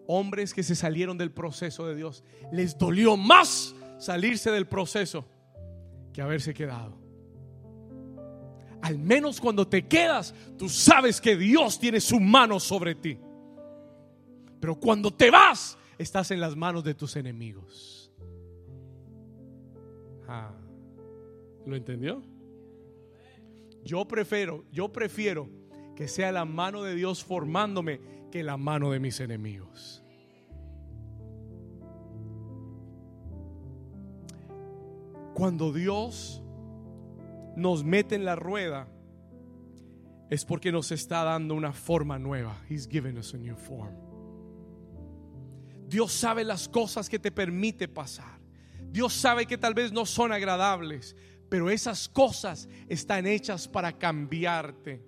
[0.08, 2.24] Hombres que se salieron del proceso de Dios.
[2.52, 5.26] Les dolió más salirse del proceso
[6.14, 7.05] que haberse quedado
[8.86, 13.18] al menos cuando te quedas, tú sabes que Dios tiene su mano sobre ti.
[14.60, 18.12] Pero cuando te vas, estás en las manos de tus enemigos.
[20.28, 20.54] Ah,
[21.66, 22.22] ¿Lo entendió?
[23.84, 25.50] Yo prefiero, yo prefiero
[25.96, 28.00] que sea la mano de Dios formándome
[28.32, 30.04] que la mano de mis enemigos.
[35.34, 36.44] Cuando Dios
[37.56, 38.88] nos mete en la rueda,
[40.30, 42.62] es porque nos está dando una forma nueva.
[42.70, 43.94] He's given us a new form.
[45.88, 48.40] Dios sabe las cosas que te permite pasar.
[48.92, 51.16] Dios sabe que tal vez no son agradables,
[51.50, 55.06] pero esas cosas están hechas para cambiarte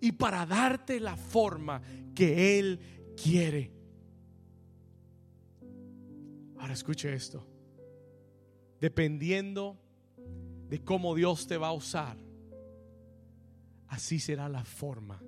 [0.00, 1.80] y para darte la forma
[2.14, 2.80] que Él
[3.16, 3.72] quiere.
[6.58, 7.46] Ahora escuche esto.
[8.80, 9.80] Dependiendo
[10.68, 12.16] de cómo Dios te va a usar,
[13.88, 15.22] así será la forma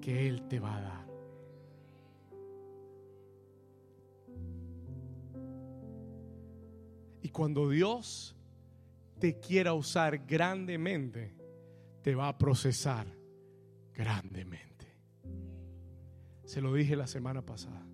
[0.00, 1.12] que Él te va a dar.
[7.22, 8.34] Y cuando Dios
[9.20, 11.32] te quiera usar grandemente,
[12.02, 13.06] te va a procesar
[13.94, 14.72] grandemente.
[16.44, 17.86] Se lo dije la semana pasada.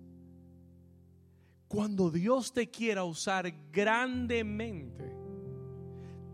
[1.67, 5.18] Cuando Dios te quiera usar grandemente,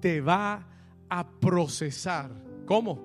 [0.06, 0.64] te va
[1.10, 2.30] a procesar.
[2.68, 3.02] ¿Cómo?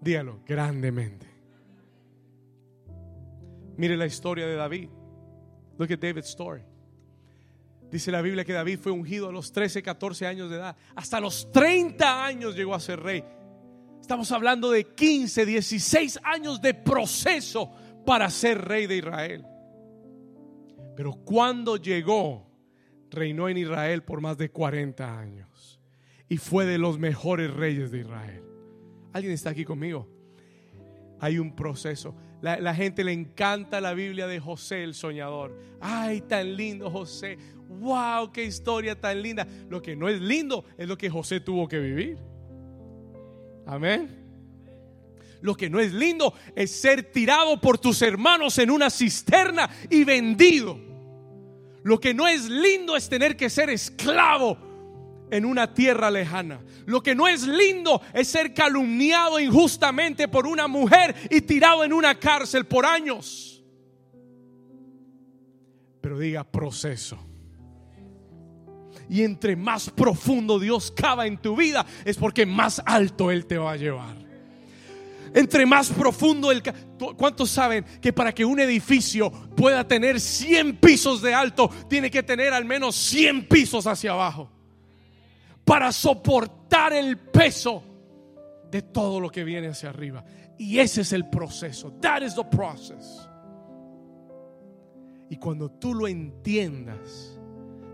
[0.00, 1.26] Dígalo, grandemente.
[3.76, 4.88] Mire la historia de David.
[5.76, 6.62] Look at David's story.
[7.90, 10.74] Dice la Biblia que David fue ungido a los 13, 14 años de edad.
[10.96, 13.22] Hasta los 30 años llegó a ser rey.
[14.00, 17.70] Estamos hablando de 15, 16 años de proceso
[18.06, 19.44] para ser rey de Israel.
[20.96, 22.51] Pero cuando llegó,
[23.12, 25.80] reinó en Israel por más de 40 años.
[26.28, 28.42] Y fue de los mejores reyes de Israel.
[29.12, 30.08] ¿Alguien está aquí conmigo?
[31.20, 32.16] Hay un proceso.
[32.40, 35.56] La, gente le encanta la Biblia de José el soñador.
[35.80, 37.38] Ay, tan lindo José.
[37.68, 39.46] Wow, qué historia tan linda.
[39.68, 42.18] Lo que no es lindo es lo que José tuvo que vivir.
[43.66, 44.18] Amén.
[45.40, 50.02] Lo que no es lindo es ser tirado por tus hermanos en una cisterna y
[50.02, 50.91] vendido.
[51.84, 54.56] Lo que no es lindo es tener que ser esclavo
[55.30, 56.60] en una tierra lejana.
[56.84, 61.92] Lo que no es lindo es ser calumniado injustamente por una mujer y tirado en
[61.92, 63.64] una cárcel por años.
[66.00, 67.18] Pero diga proceso.
[69.08, 73.58] Y entre más profundo Dios cava en tu vida, es porque más alto Él te
[73.58, 74.21] va a llevar.
[75.34, 76.62] Entre más profundo el...
[77.16, 82.22] ¿Cuántos saben que para que un edificio pueda tener 100 pisos de alto, tiene que
[82.22, 84.50] tener al menos 100 pisos hacia abajo?
[85.64, 87.82] Para soportar el peso
[88.70, 90.24] de todo lo que viene hacia arriba.
[90.58, 91.92] Y ese es el proceso.
[92.00, 93.28] That is the process.
[95.28, 97.38] Y cuando tú lo entiendas,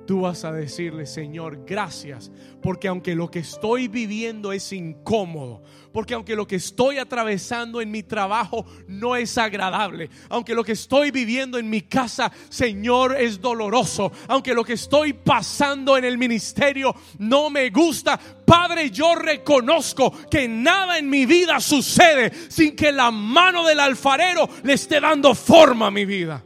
[0.09, 2.33] tú vas a decirle, Señor, gracias,
[2.63, 7.91] porque aunque lo que estoy viviendo es incómodo, porque aunque lo que estoy atravesando en
[7.91, 13.39] mi trabajo no es agradable, aunque lo que estoy viviendo en mi casa, Señor, es
[13.39, 20.11] doloroso, aunque lo que estoy pasando en el ministerio no me gusta, Padre, yo reconozco
[20.31, 25.35] que nada en mi vida sucede sin que la mano del alfarero le esté dando
[25.35, 26.43] forma a mi vida.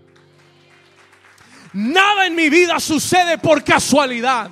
[1.72, 4.50] Nada en mi vida sucede por casualidad.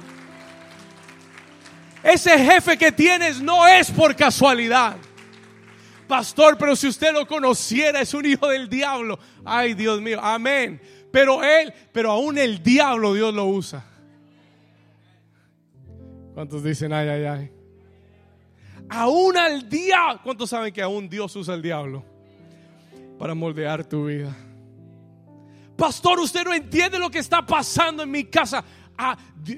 [2.02, 4.96] Ese jefe que tienes no es por casualidad.
[6.08, 9.18] Pastor, pero si usted lo conociera, es un hijo del diablo.
[9.44, 10.80] Ay, Dios mío, amén.
[11.12, 13.84] Pero él, pero aún el diablo Dios lo usa.
[16.34, 17.52] ¿Cuántos dicen ay, ay, ay?
[18.88, 20.20] Aún al diablo.
[20.24, 22.02] ¿Cuántos saben que aún Dios usa el diablo
[23.18, 24.34] para moldear tu vida?
[25.80, 28.62] Pastor, usted no entiende lo que está pasando en mi casa.
[28.98, 29.16] Ah,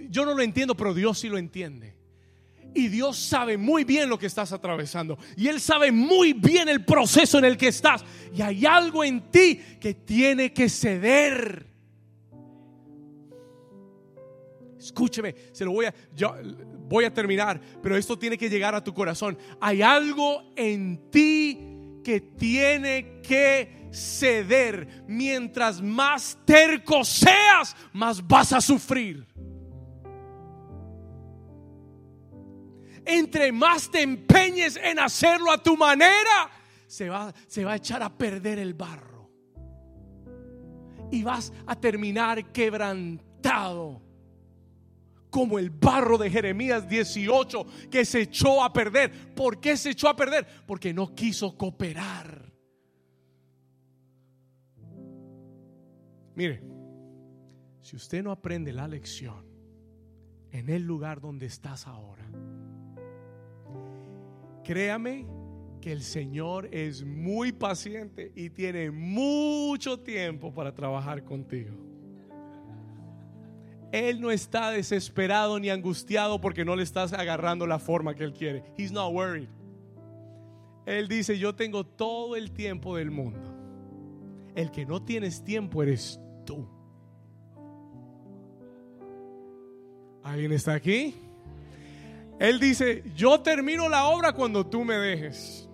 [0.08, 1.96] yo no lo entiendo, pero Dios sí lo entiende.
[2.72, 5.18] Y Dios sabe muy bien lo que estás atravesando.
[5.36, 8.04] Y Él sabe muy bien el proceso en el que estás.
[8.32, 11.66] Y hay algo en ti que tiene que ceder.
[14.78, 16.36] Escúcheme, se lo voy a, yo
[16.88, 19.36] voy a terminar, pero esto tiene que llegar a tu corazón.
[19.60, 21.58] Hay algo en ti
[22.04, 25.04] que tiene que ceder.
[25.06, 29.26] Mientras más terco seas, más vas a sufrir.
[33.04, 36.50] Entre más te empeñes en hacerlo a tu manera,
[36.86, 39.30] se va, se va a echar a perder el barro.
[41.10, 44.00] Y vas a terminar quebrantado
[45.32, 49.34] como el barro de Jeremías 18 que se echó a perder.
[49.34, 50.46] ¿Por qué se echó a perder?
[50.66, 52.41] Porque no quiso cooperar.
[56.34, 56.62] Mire,
[57.80, 59.44] si usted no aprende la lección
[60.50, 62.24] en el lugar donde estás ahora,
[64.64, 65.26] créame
[65.80, 71.76] que el Señor es muy paciente y tiene mucho tiempo para trabajar contigo.
[73.90, 78.32] Él no está desesperado ni angustiado porque no le estás agarrando la forma que Él
[78.32, 78.64] quiere.
[78.78, 79.48] He's not worried.
[80.86, 83.51] Él dice, yo tengo todo el tiempo del mundo.
[84.54, 86.68] El que no tienes tiempo eres tú.
[90.22, 91.14] ¿Alguien está aquí?
[92.38, 95.68] Él dice, yo termino la obra cuando tú me dejes.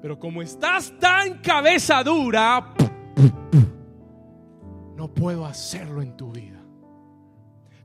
[0.00, 2.74] Pero como estás tan cabeza dura,
[4.96, 6.57] no puedo hacerlo en tu vida.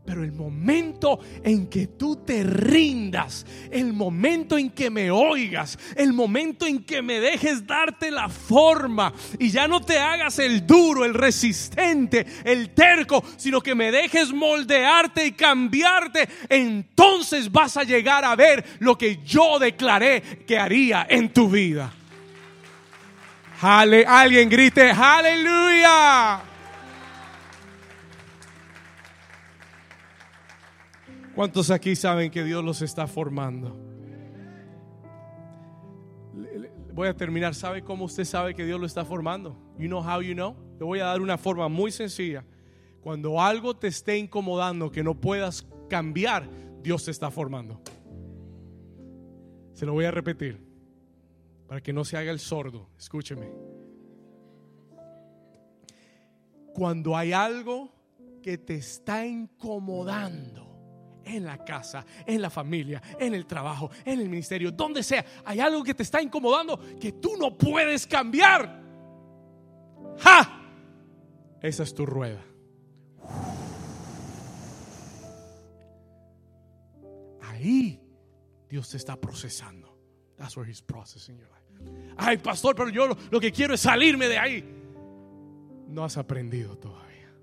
[0.05, 6.11] Pero el momento en que tú te rindas, el momento en que me oigas, el
[6.11, 11.05] momento en que me dejes darte la forma y ya no te hagas el duro,
[11.05, 18.25] el resistente, el terco, sino que me dejes moldearte y cambiarte, entonces vas a llegar
[18.25, 21.93] a ver lo que yo declaré que haría en tu vida.
[23.61, 26.52] alguien grite, aleluya.
[31.35, 33.75] ¿Cuántos aquí saben que Dios los está formando?
[36.93, 37.55] Voy a terminar.
[37.55, 39.57] ¿Sabe cómo usted sabe que Dios lo está formando?
[39.79, 40.55] You know how you know?
[40.79, 42.45] Le voy a dar una forma muy sencilla.
[43.01, 46.47] Cuando algo te esté incomodando que no puedas cambiar,
[46.83, 47.81] Dios te está formando.
[49.73, 50.61] Se lo voy a repetir
[51.67, 52.89] para que no se haga el sordo.
[52.97, 53.49] Escúcheme.
[56.75, 57.91] Cuando hay algo
[58.43, 60.72] que te está incomodando,
[61.25, 65.59] en la casa, en la familia, en el trabajo, en el ministerio, donde sea, hay
[65.59, 68.81] algo que te está incomodando que tú no puedes cambiar.
[70.19, 70.61] ¡Ja!
[71.61, 72.43] Esa es tu rueda.
[77.41, 78.01] Ahí
[78.69, 79.97] Dios te está procesando.
[80.37, 81.63] That's where he's processing your life.
[82.17, 84.63] Ay, pastor, pero yo lo, lo que quiero es salirme de ahí.
[85.87, 87.33] No has aprendido todavía.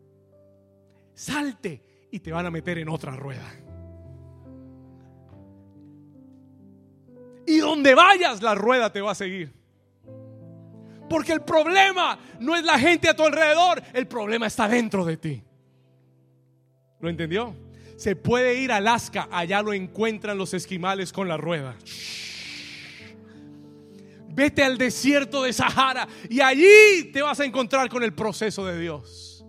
[1.15, 3.49] Salte y te van a meter en otra rueda.
[7.47, 9.53] Y donde vayas, la rueda te va a seguir.
[11.09, 15.17] Porque el problema no es la gente a tu alrededor, el problema está dentro de
[15.17, 15.43] ti.
[17.01, 17.55] ¿Lo entendió?
[17.97, 21.77] Se puede ir a Alaska, allá lo encuentran los esquimales con la rueda.
[24.29, 28.79] Vete al desierto de Sahara y allí te vas a encontrar con el proceso de
[28.79, 29.45] Dios.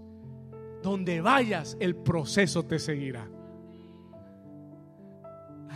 [0.81, 3.29] Donde vayas, el proceso te seguirá.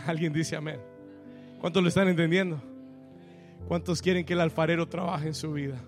[0.06, 0.95] Alguien dice amén.
[1.66, 2.62] ¿Cuántos lo están entendiendo?
[3.66, 5.82] ¿Cuántos quieren que el alfarero trabaje en su vida?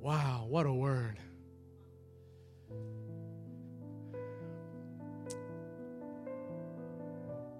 [0.00, 1.16] Wow, what a word.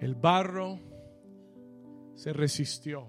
[0.01, 0.81] El barro
[2.17, 3.07] se resistió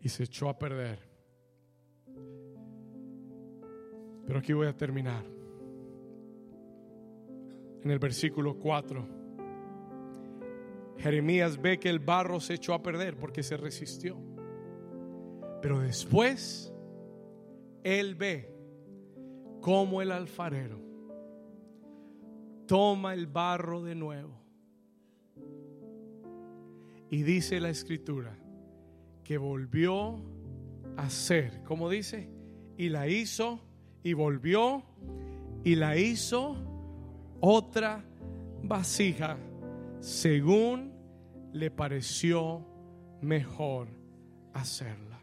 [0.00, 0.98] y se echó a perder.
[4.26, 5.24] Pero aquí voy a terminar.
[7.84, 9.23] En el versículo 4.
[10.98, 14.16] Jeremías ve que el barro se echó a perder porque se resistió.
[15.60, 16.72] Pero después
[17.82, 18.54] él ve
[19.60, 20.78] cómo el alfarero
[22.66, 24.40] toma el barro de nuevo.
[27.10, 28.36] Y dice la escritura
[29.22, 30.16] que volvió
[30.96, 32.28] a hacer, como dice,
[32.76, 33.60] y la hizo
[34.02, 34.82] y volvió
[35.64, 36.56] y la hizo
[37.40, 38.04] otra
[38.62, 39.38] vasija
[40.04, 40.92] según
[41.54, 42.62] le pareció
[43.22, 43.88] mejor
[44.52, 45.18] hacerla.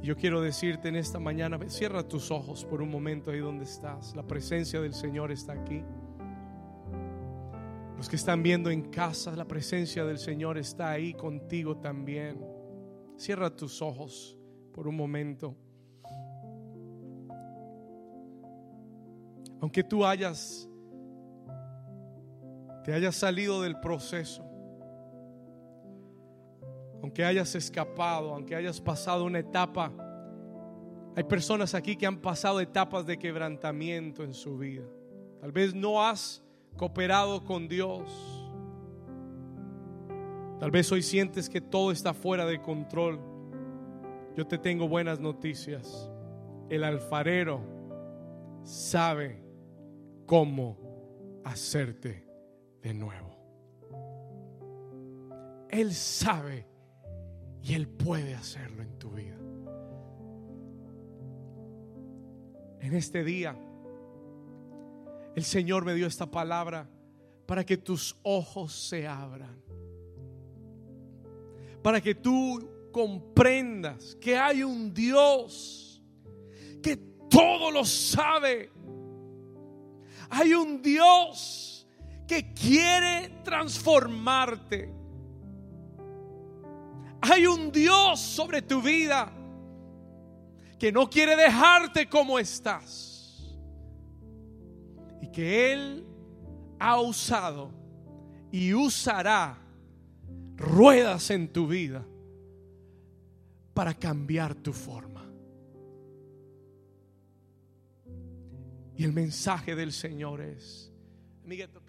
[0.00, 4.14] Yo quiero decirte en esta mañana, cierra tus ojos por un momento ahí donde estás.
[4.14, 5.82] La presencia del Señor está aquí.
[7.96, 12.40] Los que están viendo en casa, la presencia del Señor está ahí contigo también.
[13.16, 14.38] Cierra tus ojos
[14.72, 15.56] por un momento.
[19.60, 20.68] Aunque tú hayas
[22.84, 24.44] te hayas salido del proceso,
[27.02, 29.90] aunque hayas escapado, aunque hayas pasado una etapa,
[31.16, 34.84] hay personas aquí que han pasado etapas de quebrantamiento en su vida.
[35.40, 36.42] Tal vez no has
[36.76, 38.02] cooperado con Dios.
[40.58, 43.20] Tal vez hoy sientes que todo está fuera de control.
[44.36, 46.10] Yo te tengo buenas noticias.
[46.68, 47.60] El alfarero
[48.64, 49.40] sabe
[50.26, 50.76] cómo
[51.44, 52.23] hacerte
[52.84, 53.34] de nuevo.
[55.70, 56.66] Él sabe
[57.62, 59.36] y Él puede hacerlo en tu vida.
[62.80, 63.56] En este día,
[65.34, 66.86] el Señor me dio esta palabra
[67.46, 69.62] para que tus ojos se abran.
[71.82, 76.02] Para que tú comprendas que hay un Dios
[76.82, 76.98] que
[77.30, 78.70] todo lo sabe.
[80.28, 81.63] Hay un Dios
[82.26, 84.92] que quiere transformarte.
[87.20, 89.32] Hay un Dios sobre tu vida
[90.78, 93.56] que no quiere dejarte como estás.
[95.20, 96.06] Y que Él
[96.78, 97.70] ha usado
[98.52, 99.58] y usará
[100.56, 102.04] ruedas en tu vida
[103.72, 105.26] para cambiar tu forma.
[108.96, 110.92] Y el mensaje del Señor es,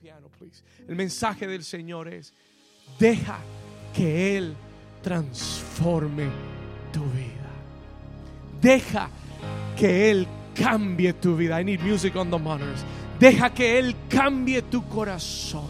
[0.02, 0.62] piano, please.
[0.88, 2.34] El mensaje del Señor es,
[3.00, 3.40] deja
[3.94, 4.56] que Él
[5.02, 6.30] transforme
[6.92, 7.50] tu vida.
[8.62, 9.10] Deja
[9.78, 11.60] que Él cambie tu vida.
[11.60, 12.84] I need music on the monitors.
[13.20, 15.68] Deja que Él cambie tu corazón.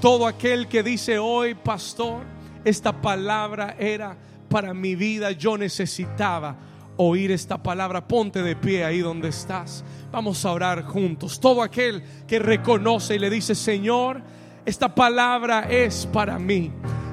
[0.00, 2.22] Todo aquel que dice hoy, pastor,
[2.64, 4.16] esta palabra era
[4.48, 5.32] para mi vida.
[5.32, 6.56] Yo necesitaba
[6.96, 8.06] oír esta palabra.
[8.06, 9.84] Ponte de pie ahí donde estás.
[10.10, 11.40] Vamos a orar juntos.
[11.40, 14.22] Todo aquel que reconoce y le dice, Señor,
[14.64, 16.72] esta palabra es para mí.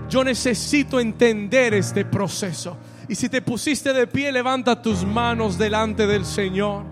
[0.09, 2.77] Yo necesito entender este proceso.
[3.07, 6.83] Y si te pusiste de pie, levanta tus manos delante del Señor.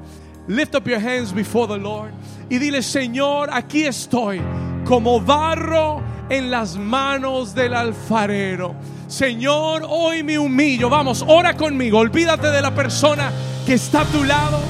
[0.47, 2.11] Lift up your hands before the Lord.
[2.49, 4.41] Y dile, Señor, aquí estoy
[4.85, 8.75] como barro en las manos del alfarero.
[9.11, 10.89] Señor, hoy me humillo.
[10.89, 11.99] Vamos, ora conmigo.
[11.99, 13.29] Olvídate de la persona
[13.65, 14.61] que está a tu lado.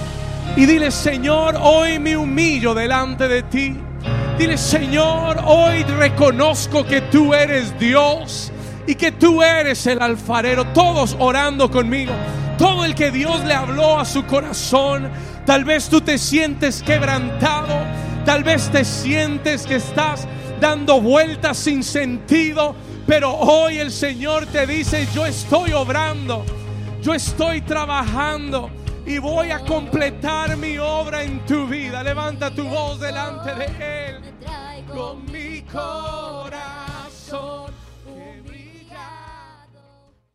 [0.55, 3.77] Y dile, Señor, hoy me humillo delante de ti.
[4.39, 8.51] Dile, Señor, hoy reconozco que tú eres Dios
[8.87, 10.65] y que tú eres el alfarero.
[10.73, 12.11] Todos orando conmigo.
[12.57, 15.07] Todo el que Dios le habló a su corazón.
[15.45, 17.75] Tal vez tú te sientes quebrantado.
[18.25, 20.27] Tal vez te sientes que estás
[20.59, 22.75] dando vueltas sin sentido.
[23.11, 26.45] Pero hoy el Señor te dice, yo estoy obrando.
[27.01, 28.69] Yo estoy trabajando
[29.05, 32.03] y voy a completar mi obra en tu vida.
[32.03, 34.21] Levanta tu voz delante de Él.
[34.87, 36.90] Con mi corazón